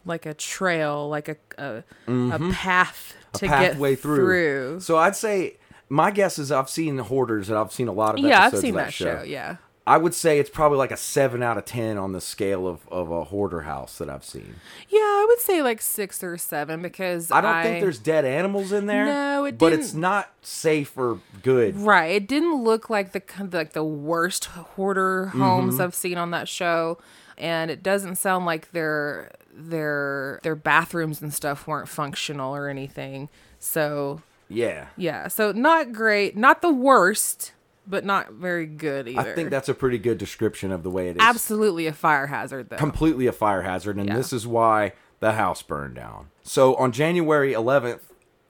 like 0.05 0.25
a 0.25 0.33
trail 0.33 1.07
like 1.07 1.29
a 1.29 1.37
a, 1.57 1.83
a 2.07 2.39
path 2.51 3.13
to 3.33 3.45
Mm-hmm. 3.45 3.53
pathway 3.53 3.91
get 3.91 3.99
through. 4.01 4.15
through, 4.17 4.79
So 4.81 4.97
I'd 4.97 5.15
say 5.15 5.57
my 5.87 6.09
guess 6.11 6.37
is 6.39 6.51
I've 6.51 6.69
seen 6.69 6.97
Hoarders 6.97 7.47
and 7.49 7.57
I've 7.57 7.71
seen 7.71 7.87
a 7.87 7.91
lot 7.93 8.15
of 8.15 8.21
that 8.21 8.21
show. 8.23 8.27
yeah 8.27 8.45
i've 8.45 8.57
seen 8.57 8.73
that, 8.75 8.85
that, 8.87 8.93
show. 8.93 9.21
yeah 9.23 9.57
I 9.89 9.97
would 9.97 10.13
say 10.13 10.39
it's 10.39 10.49
probably 10.49 10.77
like 10.77 10.91
a 10.91 10.97
seven 10.97 11.41
out 11.41 11.57
of 11.57 11.65
ten 11.65 11.97
on 11.97 12.11
the 12.13 12.21
scale 12.21 12.67
of, 12.67 12.87
of 12.89 13.09
a 13.11 13.23
hoarder 13.25 13.61
house 13.61 13.97
that 13.97 14.09
I've 14.09 14.23
seen. 14.23 14.55
yeah 14.87 14.99
i 14.99 15.25
would 15.27 15.39
say 15.39 15.61
like 15.61 15.81
six 15.81 16.23
or 16.23 16.37
seven 16.37 16.81
because 16.81 17.31
I 17.31 17.41
don't 17.41 17.63
think 17.63 17.81
there's 17.81 17.99
dead 17.99 18.23
animals 18.25 18.71
in 18.71 18.85
there. 18.85 19.05
No, 19.05 19.45
it 19.45 19.57
but 19.57 19.73
it's 19.73 19.87
didn't- 19.89 20.01
not 20.01 20.31
safe 20.41 20.97
or 20.97 21.19
good. 21.43 21.75
right 21.77 22.11
it 22.15 22.27
didn't 22.27 22.63
look 22.63 22.89
like 22.89 23.11
the 23.11 23.21
like 23.51 23.73
the 23.73 23.83
worst 23.83 24.45
hoarder 24.45 25.27
homes 25.27 25.73
Mm-hmm. 25.75 25.83
i've 25.83 25.95
seen 25.95 26.17
on 26.17 26.31
that 26.31 26.47
show 26.47 26.97
and 27.37 27.71
it 27.71 27.81
doesn't 27.83 28.15
sound 28.15 28.45
like 28.45 28.71
their 28.71 29.31
their 29.53 30.39
their 30.43 30.55
bathrooms 30.55 31.21
and 31.21 31.33
stuff 31.33 31.67
weren't 31.67 31.87
functional 31.89 32.55
or 32.55 32.67
anything 32.69 33.29
so 33.59 34.21
Yeah. 34.47 34.87
Yeah, 34.97 35.27
so 35.27 35.51
not 35.51 35.91
great, 35.91 36.35
not 36.37 36.61
the 36.61 36.71
worst, 36.73 37.51
but 37.89 38.05
not 38.05 38.31
very 38.33 38.65
good 38.67 39.07
either. 39.07 39.19
I 39.31 39.33
think 39.33 39.49
that's 39.49 39.67
a 39.67 39.73
pretty 39.73 39.97
good 39.97 40.17
description 40.17 40.71
of 40.71 40.83
the 40.83 40.89
way 40.91 41.09
it 41.09 41.15
is. 41.17 41.21
absolutely 41.21 41.87
a 41.87 41.93
fire 41.93 42.27
hazard 42.27 42.69
though. 42.69 42.77
completely 42.77 43.25
a 43.27 43.31
fire 43.31 43.63
hazard, 43.63 43.97
and 43.97 44.07
Yeah. 44.07 44.15
this 44.15 44.31
is 44.31 44.45
why 44.45 44.93
the 45.19 45.33
house 45.33 45.61
burned 45.61 45.95
down. 45.95 46.27
So 46.43 46.75
on 46.75 46.91
January 46.91 47.53
11th, 47.53 48.01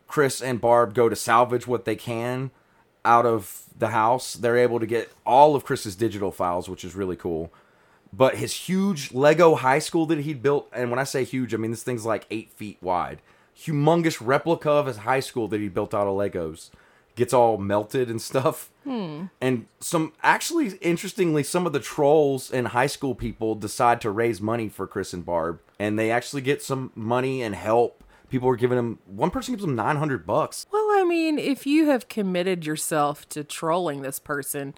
Chris 0.07 0.41
and 0.41 0.59
Barb 0.59 0.93
go 0.93 1.07
to 1.09 1.15
salvage 1.15 1.65
what 1.67 1.85
they 1.85 1.95
can 1.95 2.51
out 3.05 3.25
of 3.25 3.63
the 3.77 3.89
house. 3.89 4.33
They're 4.33 4.57
able 4.57 4.79
to 4.79 4.85
get 4.85 5.09
all 5.25 5.55
of 5.55 5.63
Chris's 5.63 5.95
digital 5.95 6.31
files, 6.31 6.67
which 6.67 6.83
is 6.83 6.95
really 6.95 7.15
cool. 7.15 7.51
But 8.11 8.35
his 8.35 8.53
huge 8.53 9.13
Lego 9.13 9.55
high 9.55 9.79
school 9.79 10.05
that 10.07 10.19
he'd 10.19 10.41
built, 10.41 10.67
and 10.73 10.89
when 10.89 10.99
I 10.99 11.03
say 11.03 11.23
huge, 11.23 11.53
I 11.53 11.57
mean 11.57 11.71
this 11.71 11.83
thing's 11.83 12.05
like 12.05 12.25
eight 12.31 12.51
feet 12.51 12.77
wide. 12.81 13.21
Humongous 13.65 14.17
replica 14.25 14.69
of 14.71 14.87
his 14.87 14.97
high 14.97 15.19
school 15.19 15.47
that 15.49 15.59
he 15.59 15.69
built 15.69 15.93
out 15.93 16.07
of 16.07 16.15
Legos 16.15 16.69
gets 17.19 17.33
all 17.33 17.57
melted 17.59 18.09
and 18.09 18.19
stuff. 18.21 18.71
Hmm. 18.83 19.25
And 19.39 19.67
some 19.79 20.13
actually 20.23 20.69
interestingly, 20.81 21.43
some 21.43 21.67
of 21.67 21.73
the 21.73 21.79
trolls 21.79 22.49
and 22.49 22.69
high 22.69 22.87
school 22.87 23.13
people 23.13 23.53
decide 23.53 24.01
to 24.01 24.09
raise 24.09 24.41
money 24.41 24.67
for 24.69 24.87
Chris 24.87 25.13
and 25.13 25.23
Barb, 25.23 25.59
and 25.77 25.99
they 25.99 26.09
actually 26.09 26.41
get 26.41 26.63
some 26.63 26.91
money 26.95 27.43
and 27.43 27.53
help. 27.53 28.03
People 28.29 28.49
are 28.49 28.55
giving 28.55 28.77
them 28.77 28.99
one 29.05 29.29
person 29.31 29.53
gives 29.53 29.63
them 29.65 29.75
nine 29.75 29.97
hundred 29.97 30.25
bucks. 30.25 30.65
well, 30.71 30.87
I 30.91 31.03
mean, 31.03 31.37
if 31.37 31.67
you 31.67 31.87
have 31.87 32.07
committed 32.09 32.65
yourself 32.65 33.27
to 33.29 33.43
trolling 33.43 34.01
this 34.01 34.17
person, 34.19 34.73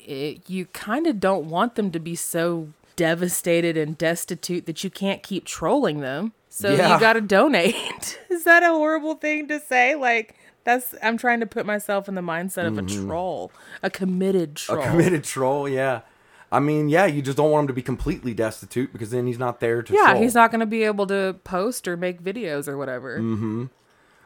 it, 0.00 0.48
you 0.48 0.66
kind 0.66 1.06
of 1.06 1.18
don't 1.20 1.46
want 1.48 1.74
them 1.74 1.90
to 1.92 1.98
be 2.00 2.14
so 2.14 2.68
devastated 2.96 3.76
and 3.76 3.96
destitute 3.96 4.66
that 4.66 4.82
you 4.84 4.90
can't 4.90 5.22
keep 5.22 5.44
trolling 5.44 6.00
them. 6.00 6.32
So 6.48 6.74
Yeah. 6.74 6.94
you 6.94 7.00
got 7.00 7.12
to 7.12 7.20
donate. 7.20 8.18
Is 8.30 8.42
that 8.44 8.62
a 8.64 8.68
horrible 8.68 9.14
thing 9.14 9.46
to 9.48 9.60
say? 9.60 9.94
Like 9.94 10.34
That's 10.68 10.94
I'm 11.02 11.16
trying 11.16 11.40
to 11.40 11.46
put 11.46 11.64
myself 11.64 12.10
in 12.10 12.14
the 12.14 12.20
mindset 12.20 12.66
of 12.66 12.76
a 12.76 12.82
troll, 12.82 13.50
a 13.82 13.88
committed 13.88 14.56
troll. 14.56 14.76
Mm-hmm. 14.78 14.86
A 14.86 14.90
committed 14.92 15.24
troll, 15.24 15.66
yeah. 15.66 16.02
I 16.52 16.60
mean, 16.60 16.90
yeah, 16.90 17.06
you 17.06 17.22
just 17.22 17.38
don't 17.38 17.50
want 17.50 17.62
him 17.62 17.68
to 17.68 17.72
be 17.72 17.80
completely 17.80 18.34
destitute 18.34 18.92
because 18.92 19.10
then 19.10 19.26
he's 19.26 19.38
not 19.38 19.60
there 19.60 19.82
to 19.82 19.94
yeah, 19.94 20.10
troll. 20.10 20.20
he's 20.20 20.34
not 20.34 20.50
going 20.50 20.60
to 20.60 20.66
be 20.66 20.82
able 20.82 21.06
to 21.06 21.36
post 21.42 21.88
or 21.88 21.96
make 21.96 22.22
videos 22.22 22.68
or 22.68 22.76
whatever. 22.76 23.18
Mm-hmm. 23.18 23.64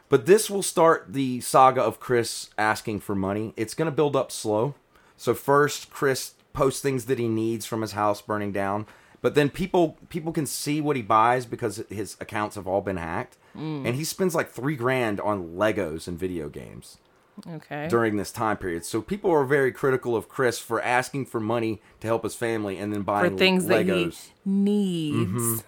But 0.09 0.25
this 0.25 0.49
will 0.49 0.63
start 0.63 1.13
the 1.13 1.39
saga 1.39 1.81
of 1.81 2.01
Chris 2.01 2.49
asking 2.57 2.99
for 2.99 3.15
money. 3.15 3.53
It's 3.55 3.73
going 3.73 3.89
to 3.89 3.95
build 3.95 4.17
up 4.17 4.29
slow. 4.29 4.75
So 5.15 5.33
first, 5.33 5.91
Chris 5.91 6.33
posts 6.51 6.81
things 6.81 7.05
that 7.05 7.19
he 7.19 7.29
needs 7.29 7.65
from 7.65 7.81
his 7.81 7.93
house 7.93 8.21
burning 8.21 8.51
down, 8.51 8.85
but 9.23 9.33
then 9.33 9.49
people 9.49 9.97
people 10.09 10.31
can 10.31 10.45
see 10.45 10.79
what 10.79 10.95
he 10.95 11.01
buys 11.01 11.47
because 11.47 11.83
his 11.89 12.15
accounts 12.19 12.55
have 12.55 12.67
all 12.67 12.81
been 12.81 12.97
hacked, 12.97 13.37
Mm. 13.57 13.85
and 13.87 13.95
he 13.95 14.03
spends 14.03 14.33
like 14.35 14.49
three 14.51 14.75
grand 14.75 15.19
on 15.21 15.55
Legos 15.55 16.07
and 16.07 16.17
video 16.19 16.49
games 16.49 16.97
Okay. 17.47 17.87
during 17.87 18.17
this 18.17 18.31
time 18.31 18.57
period. 18.57 18.83
So 18.85 18.99
people 19.01 19.31
are 19.31 19.43
very 19.43 19.71
critical 19.71 20.15
of 20.15 20.27
Chris 20.27 20.57
for 20.59 20.81
asking 20.81 21.27
for 21.27 21.39
money 21.39 21.79
to 21.99 22.07
help 22.07 22.23
his 22.23 22.33
family 22.35 22.77
and 22.77 22.91
then 22.91 23.01
for 23.01 23.05
buying 23.05 23.37
things 23.37 23.65
that 23.67 23.85
Legos 23.85 24.29
he 24.43 24.49
needs. 24.51 25.63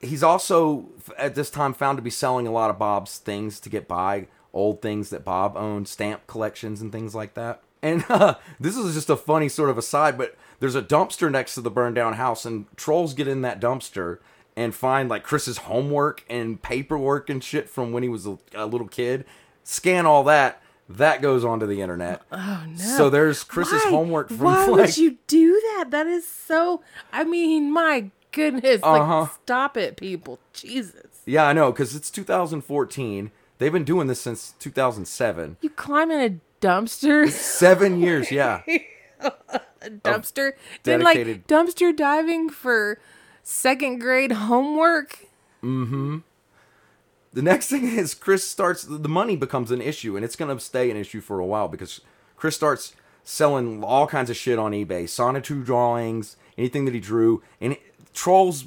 he's 0.00 0.22
also 0.22 0.88
at 1.18 1.34
this 1.34 1.50
time 1.50 1.74
found 1.74 1.98
to 1.98 2.02
be 2.02 2.10
selling 2.10 2.46
a 2.46 2.52
lot 2.52 2.70
of 2.70 2.78
Bob's 2.78 3.18
things 3.18 3.58
to 3.60 3.68
get 3.68 3.86
by, 3.88 4.28
old 4.52 4.80
things 4.80 5.10
that 5.10 5.24
Bob 5.24 5.56
owned, 5.56 5.86
stamp 5.88 6.26
collections 6.28 6.80
and 6.80 6.90
things 6.92 7.14
like 7.14 7.34
that. 7.34 7.60
And 7.86 8.04
uh, 8.10 8.34
this 8.58 8.76
is 8.76 8.94
just 8.94 9.10
a 9.10 9.16
funny 9.16 9.48
sort 9.48 9.70
of 9.70 9.78
aside, 9.78 10.18
but 10.18 10.36
there's 10.58 10.74
a 10.74 10.82
dumpster 10.82 11.30
next 11.30 11.54
to 11.54 11.60
the 11.60 11.70
burned 11.70 11.94
down 11.94 12.14
house, 12.14 12.44
and 12.44 12.66
trolls 12.76 13.14
get 13.14 13.28
in 13.28 13.42
that 13.42 13.60
dumpster 13.60 14.18
and 14.56 14.74
find 14.74 15.08
like 15.08 15.22
Chris's 15.22 15.58
homework 15.58 16.24
and 16.28 16.60
paperwork 16.60 17.30
and 17.30 17.44
shit 17.44 17.68
from 17.68 17.92
when 17.92 18.02
he 18.02 18.08
was 18.08 18.26
a, 18.26 18.38
a 18.54 18.66
little 18.66 18.88
kid. 18.88 19.24
Scan 19.62 20.04
all 20.04 20.24
that. 20.24 20.62
That 20.88 21.20
goes 21.20 21.44
onto 21.44 21.66
the 21.66 21.80
internet. 21.80 22.22
Oh 22.30 22.64
no! 22.68 22.76
So 22.76 23.10
there's 23.10 23.42
Chris's 23.42 23.84
Why? 23.84 23.90
homework 23.90 24.28
from 24.28 24.38
Why 24.38 24.66
like 24.66 24.70
would 24.70 24.96
you 24.96 25.18
do 25.26 25.60
that? 25.76 25.86
That 25.90 26.06
is 26.06 26.26
so. 26.26 26.82
I 27.12 27.24
mean, 27.24 27.72
my 27.72 28.10
goodness! 28.30 28.80
Uh-huh. 28.82 29.20
Like, 29.20 29.30
stop 29.42 29.76
it, 29.76 29.96
people! 29.96 30.38
Jesus! 30.52 31.22
Yeah, 31.24 31.46
I 31.46 31.52
know, 31.52 31.72
because 31.72 31.96
it's 31.96 32.10
2014. 32.10 33.32
They've 33.58 33.72
been 33.72 33.84
doing 33.84 34.06
this 34.06 34.20
since 34.20 34.54
2007. 34.58 35.56
You 35.60 35.70
climb 35.70 36.10
in 36.10 36.20
a 36.20 36.45
dumpster, 36.60 37.28
Seven 37.30 38.00
years, 38.00 38.30
yeah. 38.30 38.62
dumpster, 39.82 40.52
then 40.82 41.00
like 41.02 41.16
dedicated- 41.16 41.46
dumpster 41.48 41.96
diving 41.96 42.48
for 42.50 42.98
second 43.42 43.98
grade 44.00 44.32
homework. 44.32 45.18
Mm-hmm. 45.62 46.18
The 47.32 47.42
next 47.42 47.68
thing 47.68 47.86
is 47.86 48.14
Chris 48.14 48.44
starts 48.46 48.82
the 48.84 49.08
money 49.08 49.36
becomes 49.36 49.70
an 49.70 49.80
issue 49.82 50.16
and 50.16 50.24
it's 50.24 50.36
going 50.36 50.54
to 50.56 50.62
stay 50.62 50.90
an 50.90 50.96
issue 50.96 51.20
for 51.20 51.38
a 51.38 51.44
while 51.46 51.68
because 51.68 52.00
Chris 52.36 52.56
starts 52.56 52.94
selling 53.24 53.82
all 53.84 54.06
kinds 54.06 54.30
of 54.30 54.36
shit 54.36 54.58
on 54.58 54.72
eBay, 54.72 55.04
Sonichu 55.04 55.64
drawings, 55.64 56.36
anything 56.56 56.84
that 56.86 56.94
he 56.94 57.00
drew, 57.00 57.42
and 57.60 57.74
it- 57.74 57.82
trolls 58.14 58.64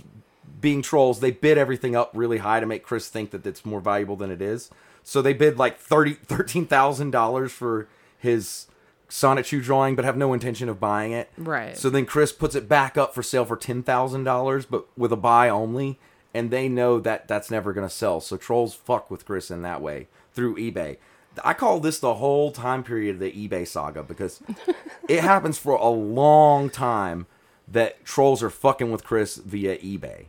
being 0.60 0.82
trolls, 0.82 1.20
they 1.20 1.32
bid 1.32 1.58
everything 1.58 1.96
up 1.96 2.12
really 2.14 2.40
high 2.40 2.60
to 2.60 2.66
make 2.66 2.84
Chris 2.84 3.08
think 3.08 3.32
that 3.32 3.46
it's 3.46 3.66
more 3.66 3.80
valuable 3.80 4.16
than 4.16 4.32
it 4.32 4.42
is. 4.42 4.70
So 5.04 5.22
they 5.22 5.34
bid 5.34 5.58
like 5.58 5.80
thirty 5.80 6.14
thirteen 6.26 6.66
thousand 6.66 7.12
dollars 7.12 7.52
for 7.52 7.88
his 8.18 8.68
Sonichu 9.10 9.62
drawing, 9.62 9.96
but 9.96 10.06
have 10.06 10.18
no 10.18 10.34
intention 10.34 10.70
of 10.70 10.80
buying 10.80 11.12
it. 11.12 11.30
Right. 11.38 11.78
So 11.78 11.90
then 11.90 12.06
Chris 12.06 12.32
puts 12.32 12.56
it 12.56 12.70
back 12.70 12.98
up 12.98 13.14
for 13.16 13.24
sale 13.24 13.46
for 13.46 13.58
ten 13.58 13.84
thousand 13.84 14.24
dollars, 14.24 14.66
but 14.66 14.86
with 14.98 15.12
a 15.12 15.18
buy 15.18 15.50
only, 15.50 16.00
and 16.34 16.52
they 16.52 16.70
know 16.70 17.00
that 17.00 17.28
that's 17.28 17.50
never 17.50 17.74
going 17.74 17.88
to 17.88 17.94
sell. 17.94 18.22
So 18.22 18.38
trolls 18.38 18.74
fuck 18.74 19.10
with 19.10 19.26
Chris 19.26 19.50
in 19.50 19.62
that 19.64 19.82
way 19.82 20.08
through 20.34 20.58
eBay. 20.58 20.98
I 21.44 21.54
call 21.54 21.80
this 21.80 22.00
the 22.00 22.16
whole 22.16 22.52
time 22.52 22.84
period 22.84 23.16
of 23.16 23.20
the 23.20 23.32
eBay 23.32 23.68
saga 23.68 24.04
because 24.04 24.42
it 25.08 25.22
happens 25.22 25.58
for 25.58 25.74
a 25.74 25.90
long 25.90 26.70
time 26.70 27.28
that 27.68 28.04
trolls 28.04 28.44
are 28.44 28.50
fucking 28.50 28.92
with 28.92 29.04
Chris 29.04 29.38
via 29.38 29.78
eBay. 29.78 30.26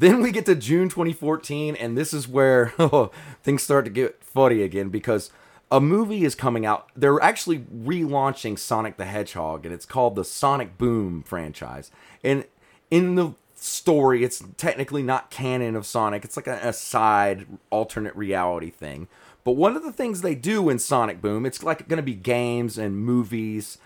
Then 0.00 0.22
we 0.22 0.32
get 0.32 0.46
to 0.46 0.54
June 0.54 0.88
2014, 0.88 1.76
and 1.76 1.96
this 1.96 2.14
is 2.14 2.26
where 2.26 2.72
oh, 2.78 3.10
things 3.42 3.62
start 3.62 3.84
to 3.84 3.90
get 3.90 4.24
funny 4.24 4.62
again 4.62 4.88
because 4.88 5.30
a 5.70 5.78
movie 5.78 6.24
is 6.24 6.34
coming 6.34 6.64
out. 6.64 6.88
They're 6.96 7.22
actually 7.22 7.58
relaunching 7.58 8.58
Sonic 8.58 8.96
the 8.96 9.04
Hedgehog, 9.04 9.66
and 9.66 9.74
it's 9.74 9.84
called 9.84 10.16
the 10.16 10.24
Sonic 10.24 10.78
Boom 10.78 11.22
franchise. 11.22 11.90
And 12.24 12.46
in 12.90 13.14
the 13.14 13.34
story, 13.54 14.24
it's 14.24 14.42
technically 14.56 15.02
not 15.02 15.30
canon 15.30 15.76
of 15.76 15.84
Sonic, 15.84 16.24
it's 16.24 16.36
like 16.36 16.46
a, 16.46 16.58
a 16.62 16.72
side 16.72 17.46
alternate 17.68 18.16
reality 18.16 18.70
thing. 18.70 19.06
But 19.44 19.52
one 19.52 19.76
of 19.76 19.82
the 19.82 19.92
things 19.92 20.22
they 20.22 20.34
do 20.34 20.70
in 20.70 20.78
Sonic 20.78 21.20
Boom, 21.20 21.44
it's 21.44 21.62
like 21.62 21.88
going 21.88 21.98
to 21.98 22.02
be 22.02 22.14
games 22.14 22.78
and 22.78 22.96
movies. 22.96 23.76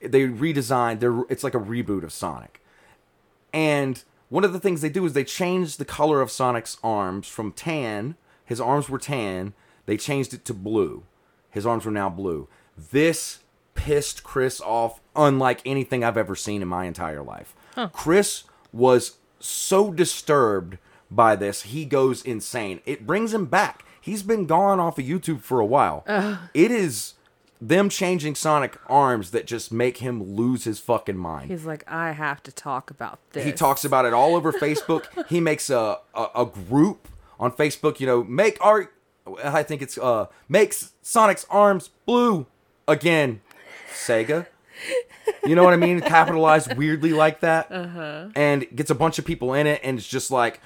They 0.00 0.28
redesigned. 0.28 1.00
They're, 1.00 1.22
it's 1.28 1.42
like 1.42 1.54
a 1.56 1.60
reboot 1.60 2.04
of 2.04 2.12
Sonic. 2.12 2.60
And 3.52 4.04
one 4.34 4.42
of 4.42 4.52
the 4.52 4.58
things 4.58 4.80
they 4.80 4.88
do 4.88 5.06
is 5.06 5.12
they 5.12 5.22
change 5.22 5.76
the 5.76 5.84
color 5.84 6.20
of 6.20 6.28
Sonic's 6.28 6.76
arms 6.82 7.28
from 7.28 7.52
tan. 7.52 8.16
His 8.44 8.60
arms 8.60 8.88
were 8.88 8.98
tan. 8.98 9.54
They 9.86 9.96
changed 9.96 10.34
it 10.34 10.44
to 10.46 10.52
blue. 10.52 11.04
His 11.52 11.64
arms 11.64 11.84
were 11.84 11.92
now 11.92 12.08
blue. 12.10 12.48
This 12.90 13.44
pissed 13.76 14.24
Chris 14.24 14.60
off 14.60 15.00
unlike 15.14 15.60
anything 15.64 16.02
I've 16.02 16.16
ever 16.16 16.34
seen 16.34 16.62
in 16.62 16.66
my 16.66 16.86
entire 16.86 17.22
life. 17.22 17.54
Chris 17.92 18.42
was 18.72 19.18
so 19.38 19.92
disturbed 19.92 20.78
by 21.12 21.36
this, 21.36 21.62
he 21.62 21.84
goes 21.84 22.20
insane. 22.20 22.80
It 22.84 23.06
brings 23.06 23.32
him 23.32 23.46
back. 23.46 23.84
He's 24.00 24.24
been 24.24 24.46
gone 24.46 24.80
off 24.80 24.98
of 24.98 25.04
YouTube 25.04 25.42
for 25.42 25.60
a 25.60 25.66
while. 25.66 26.02
It 26.52 26.72
is 26.72 27.14
them 27.68 27.88
changing 27.88 28.34
Sonic 28.34 28.78
arms 28.88 29.30
that 29.30 29.46
just 29.46 29.72
make 29.72 29.98
him 29.98 30.22
lose 30.22 30.64
his 30.64 30.78
fucking 30.78 31.16
mind. 31.16 31.50
He's 31.50 31.64
like, 31.64 31.82
I 31.90 32.12
have 32.12 32.42
to 32.44 32.52
talk 32.52 32.90
about 32.90 33.18
this. 33.32 33.44
He 33.44 33.52
talks 33.52 33.84
about 33.84 34.04
it 34.04 34.12
all 34.12 34.36
over 34.36 34.52
Facebook. 34.66 35.06
he 35.28 35.40
makes 35.40 35.70
a, 35.70 35.98
a 36.14 36.26
a 36.34 36.46
group 36.46 37.08
on 37.40 37.52
Facebook. 37.52 38.00
You 38.00 38.06
know, 38.06 38.24
make 38.24 38.58
art. 38.60 38.92
I 39.42 39.62
think 39.62 39.80
it's 39.80 39.96
uh 39.96 40.26
makes 40.48 40.92
Sonic's 41.02 41.46
arms 41.48 41.90
blue 42.06 42.46
again. 42.86 43.40
Sega. 43.92 44.46
You 45.46 45.54
know 45.54 45.64
what 45.64 45.72
I 45.72 45.76
mean? 45.76 46.00
Capitalized 46.02 46.76
weirdly 46.76 47.12
like 47.12 47.40
that. 47.40 47.72
Uh-huh. 47.72 48.28
And 48.36 48.66
gets 48.74 48.90
a 48.90 48.94
bunch 48.94 49.18
of 49.18 49.24
people 49.24 49.54
in 49.54 49.66
it, 49.66 49.80
and 49.82 49.98
it's 49.98 50.06
just 50.06 50.30
like, 50.30 50.60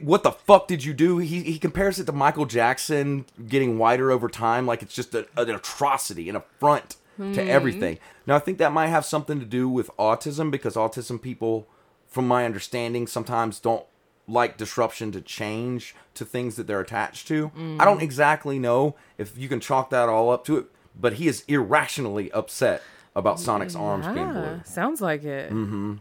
what 0.00 0.22
the 0.22 0.32
fuck 0.32 0.68
did 0.68 0.84
you 0.84 0.94
do? 0.94 1.18
He, 1.18 1.42
he 1.42 1.58
compares 1.58 1.98
it 1.98 2.04
to 2.06 2.12
Michael 2.12 2.46
Jackson 2.46 3.26
getting 3.48 3.78
whiter 3.78 4.10
over 4.10 4.28
time, 4.28 4.66
like 4.66 4.82
it's 4.82 4.94
just 4.94 5.14
a, 5.14 5.26
an 5.36 5.50
atrocity, 5.50 6.28
an 6.28 6.36
affront 6.36 6.96
to 7.18 7.24
hmm. 7.42 7.50
everything. 7.50 7.98
Now, 8.26 8.36
I 8.36 8.38
think 8.38 8.58
that 8.58 8.72
might 8.72 8.88
have 8.88 9.04
something 9.04 9.40
to 9.40 9.46
do 9.46 9.68
with 9.68 9.90
autism 9.98 10.50
because 10.50 10.74
autism 10.74 11.20
people, 11.20 11.66
from 12.06 12.26
my 12.26 12.44
understanding, 12.44 13.06
sometimes 13.06 13.58
don't 13.58 13.84
like 14.26 14.56
disruption 14.56 15.10
to 15.12 15.20
change 15.20 15.94
to 16.14 16.24
things 16.24 16.56
that 16.56 16.66
they're 16.66 16.80
attached 16.80 17.26
to. 17.28 17.50
I 17.78 17.84
don't 17.84 17.98
hmm. 17.98 18.04
exactly 18.04 18.58
know 18.58 18.94
if 19.18 19.36
you 19.36 19.48
can 19.48 19.60
chalk 19.60 19.90
that 19.90 20.08
all 20.08 20.30
up 20.30 20.44
to 20.44 20.58
it, 20.58 20.66
but 20.98 21.14
he 21.14 21.26
is 21.28 21.44
irrationally 21.48 22.30
upset 22.32 22.82
about 23.14 23.40
Sonic's 23.40 23.74
arms 23.74 24.06
being 24.06 24.32
blue. 24.32 24.40
Yeah, 24.40 24.62
sounds 24.62 25.00
like 25.00 25.24
it. 25.24 25.50
Mm-hmm. 25.50 25.96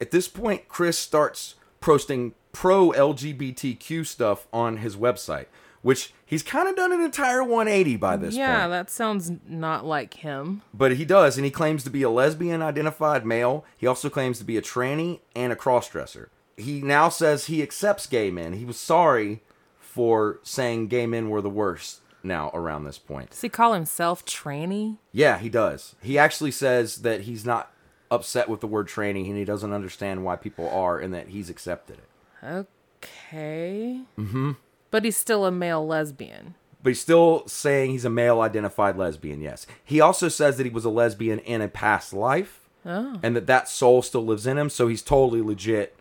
At 0.00 0.10
this 0.10 0.26
point, 0.26 0.68
Chris 0.68 0.98
starts 0.98 1.54
posting 1.80 2.34
pro 2.52 2.90
LGBTQ 2.90 4.06
stuff 4.06 4.46
on 4.52 4.78
his 4.78 4.96
website, 4.96 5.46
which 5.82 6.14
he's 6.24 6.42
kind 6.42 6.68
of 6.68 6.76
done 6.76 6.92
an 6.92 7.00
entire 7.00 7.42
180 7.42 7.96
by 7.96 8.16
this 8.16 8.34
yeah, 8.34 8.46
point. 8.46 8.58
Yeah, 8.58 8.68
that 8.68 8.90
sounds 8.90 9.32
not 9.46 9.84
like 9.84 10.14
him. 10.14 10.62
But 10.72 10.96
he 10.96 11.04
does, 11.04 11.36
and 11.36 11.44
he 11.44 11.50
claims 11.50 11.84
to 11.84 11.90
be 11.90 12.02
a 12.02 12.10
lesbian 12.10 12.62
identified 12.62 13.26
male. 13.26 13.64
He 13.76 13.86
also 13.86 14.08
claims 14.08 14.38
to 14.38 14.44
be 14.44 14.56
a 14.56 14.62
tranny 14.62 15.20
and 15.34 15.52
a 15.52 15.56
crossdresser. 15.56 16.28
He 16.56 16.80
now 16.80 17.10
says 17.10 17.46
he 17.46 17.62
accepts 17.62 18.06
gay 18.06 18.30
men. 18.30 18.54
He 18.54 18.64
was 18.64 18.78
sorry 18.78 19.42
for 19.78 20.40
saying 20.42 20.88
gay 20.88 21.06
men 21.06 21.28
were 21.28 21.42
the 21.42 21.50
worst 21.50 22.00
now 22.22 22.50
around 22.52 22.84
this 22.84 22.98
point. 22.98 23.30
Does 23.30 23.40
he 23.40 23.48
call 23.48 23.72
himself 23.72 24.24
tranny? 24.24 24.98
Yeah, 25.12 25.38
he 25.38 25.48
does. 25.48 25.94
He 26.02 26.18
actually 26.18 26.50
says 26.50 26.96
that 27.02 27.22
he's 27.22 27.44
not 27.44 27.72
upset 28.10 28.48
with 28.48 28.60
the 28.60 28.66
word 28.66 28.88
training 28.88 29.26
and 29.26 29.36
he 29.36 29.44
doesn't 29.44 29.72
understand 29.72 30.24
why 30.24 30.36
people 30.36 30.68
are 30.68 30.98
and 30.98 31.12
that 31.14 31.28
he's 31.28 31.50
accepted 31.50 31.98
it. 31.98 32.66
Okay. 33.02 34.00
Mm-hmm. 34.18 34.52
But 34.90 35.04
he's 35.04 35.16
still 35.16 35.44
a 35.44 35.50
male 35.50 35.86
lesbian. 35.86 36.54
But 36.82 36.90
he's 36.90 37.00
still 37.00 37.46
saying 37.48 37.90
he's 37.90 38.04
a 38.04 38.10
male 38.10 38.40
identified 38.40 38.96
lesbian, 38.96 39.40
yes. 39.40 39.66
He 39.84 40.00
also 40.00 40.28
says 40.28 40.56
that 40.56 40.64
he 40.66 40.70
was 40.70 40.84
a 40.84 40.90
lesbian 40.90 41.38
in 41.40 41.60
a 41.60 41.68
past 41.68 42.12
life 42.12 42.60
Oh. 42.88 43.18
and 43.20 43.34
that 43.34 43.48
that 43.48 43.68
soul 43.68 44.00
still 44.00 44.24
lives 44.24 44.46
in 44.46 44.56
him, 44.56 44.70
so 44.70 44.86
he's 44.86 45.02
totally 45.02 45.42
legit. 45.42 45.96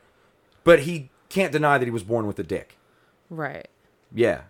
But 0.64 0.82
he 0.82 1.10
can't 1.30 1.52
deny 1.52 1.80
that 1.80 1.86
he 1.86 1.92
was 1.92 2.04
born 2.04 2.28
with 2.28 2.38
a 2.38 2.44
dick. 2.44 2.78
Right. 3.32 3.68
Yeah. 4.14 4.42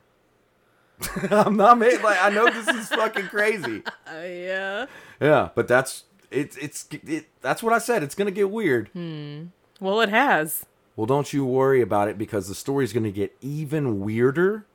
I'm 1.31 1.55
not 1.55 1.77
made 1.77 2.01
like 2.01 2.21
I 2.21 2.29
know 2.29 2.49
this 2.49 2.67
is 2.67 2.87
fucking 2.89 3.27
crazy. 3.27 3.83
Uh, 4.07 4.21
yeah. 4.21 4.85
Yeah, 5.19 5.49
but 5.55 5.67
that's 5.67 6.03
it's 6.35 6.57
it's 6.57 6.87
it, 6.91 7.27
that's 7.41 7.63
what 7.63 7.73
I 7.73 7.79
said. 7.79 8.03
It's 8.03 8.15
gonna 8.15 8.31
get 8.31 8.49
weird. 8.49 8.89
Hmm. 8.89 9.45
Well, 9.79 10.01
it 10.01 10.09
has. 10.09 10.65
Well, 10.95 11.05
don't 11.05 11.33
you 11.33 11.45
worry 11.45 11.81
about 11.81 12.07
it 12.07 12.17
because 12.17 12.47
the 12.47 12.55
story's 12.55 12.93
gonna 12.93 13.11
get 13.11 13.35
even 13.41 13.99
weirder 13.99 14.65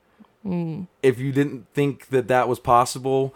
hmm. 0.43 0.85
If 1.03 1.19
you 1.19 1.33
didn't 1.33 1.67
think 1.73 2.09
that 2.09 2.29
that 2.29 2.49
was 2.49 2.59
possible, 2.59 3.35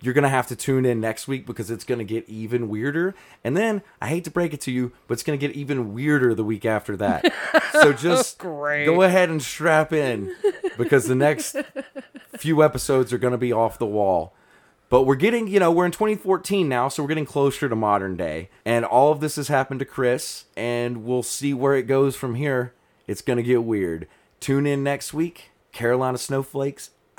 you're 0.00 0.14
going 0.14 0.22
to 0.22 0.28
have 0.28 0.46
to 0.48 0.56
tune 0.56 0.84
in 0.84 1.00
next 1.00 1.26
week 1.26 1.46
because 1.46 1.70
it's 1.70 1.84
going 1.84 1.98
to 1.98 2.04
get 2.04 2.28
even 2.28 2.68
weirder. 2.68 3.14
And 3.42 3.56
then, 3.56 3.82
I 4.00 4.08
hate 4.08 4.24
to 4.24 4.30
break 4.30 4.52
it 4.52 4.60
to 4.62 4.70
you, 4.70 4.92
but 5.06 5.14
it's 5.14 5.22
going 5.22 5.38
to 5.38 5.46
get 5.46 5.56
even 5.56 5.94
weirder 5.94 6.34
the 6.34 6.44
week 6.44 6.64
after 6.64 6.96
that. 6.96 7.32
so 7.72 7.92
just 7.92 8.36
oh, 8.40 8.44
Great. 8.44 8.84
go 8.84 9.02
ahead 9.02 9.30
and 9.30 9.42
strap 9.42 9.92
in 9.92 10.34
because 10.76 11.06
the 11.06 11.14
next 11.14 11.56
few 12.36 12.62
episodes 12.62 13.12
are 13.12 13.18
going 13.18 13.32
to 13.32 13.38
be 13.38 13.52
off 13.52 13.78
the 13.78 13.86
wall. 13.86 14.34
But 14.88 15.02
we're 15.02 15.16
getting, 15.16 15.48
you 15.48 15.58
know, 15.58 15.72
we're 15.72 15.86
in 15.86 15.92
2014 15.92 16.68
now, 16.68 16.88
so 16.88 17.02
we're 17.02 17.08
getting 17.08 17.26
closer 17.26 17.68
to 17.68 17.74
modern 17.74 18.16
day. 18.16 18.50
And 18.64 18.84
all 18.84 19.10
of 19.10 19.20
this 19.20 19.36
has 19.36 19.48
happened 19.48 19.80
to 19.80 19.86
Chris, 19.86 20.44
and 20.56 21.04
we'll 21.04 21.24
see 21.24 21.52
where 21.52 21.74
it 21.74 21.84
goes 21.84 22.14
from 22.14 22.36
here. 22.36 22.72
It's 23.06 23.22
going 23.22 23.36
to 23.38 23.42
get 23.42 23.64
weird. 23.64 24.06
Tune 24.38 24.66
in 24.66 24.84
next 24.84 25.12
week. 25.12 25.50
Carolina 25.72 26.18
Snowflakes 26.18 26.90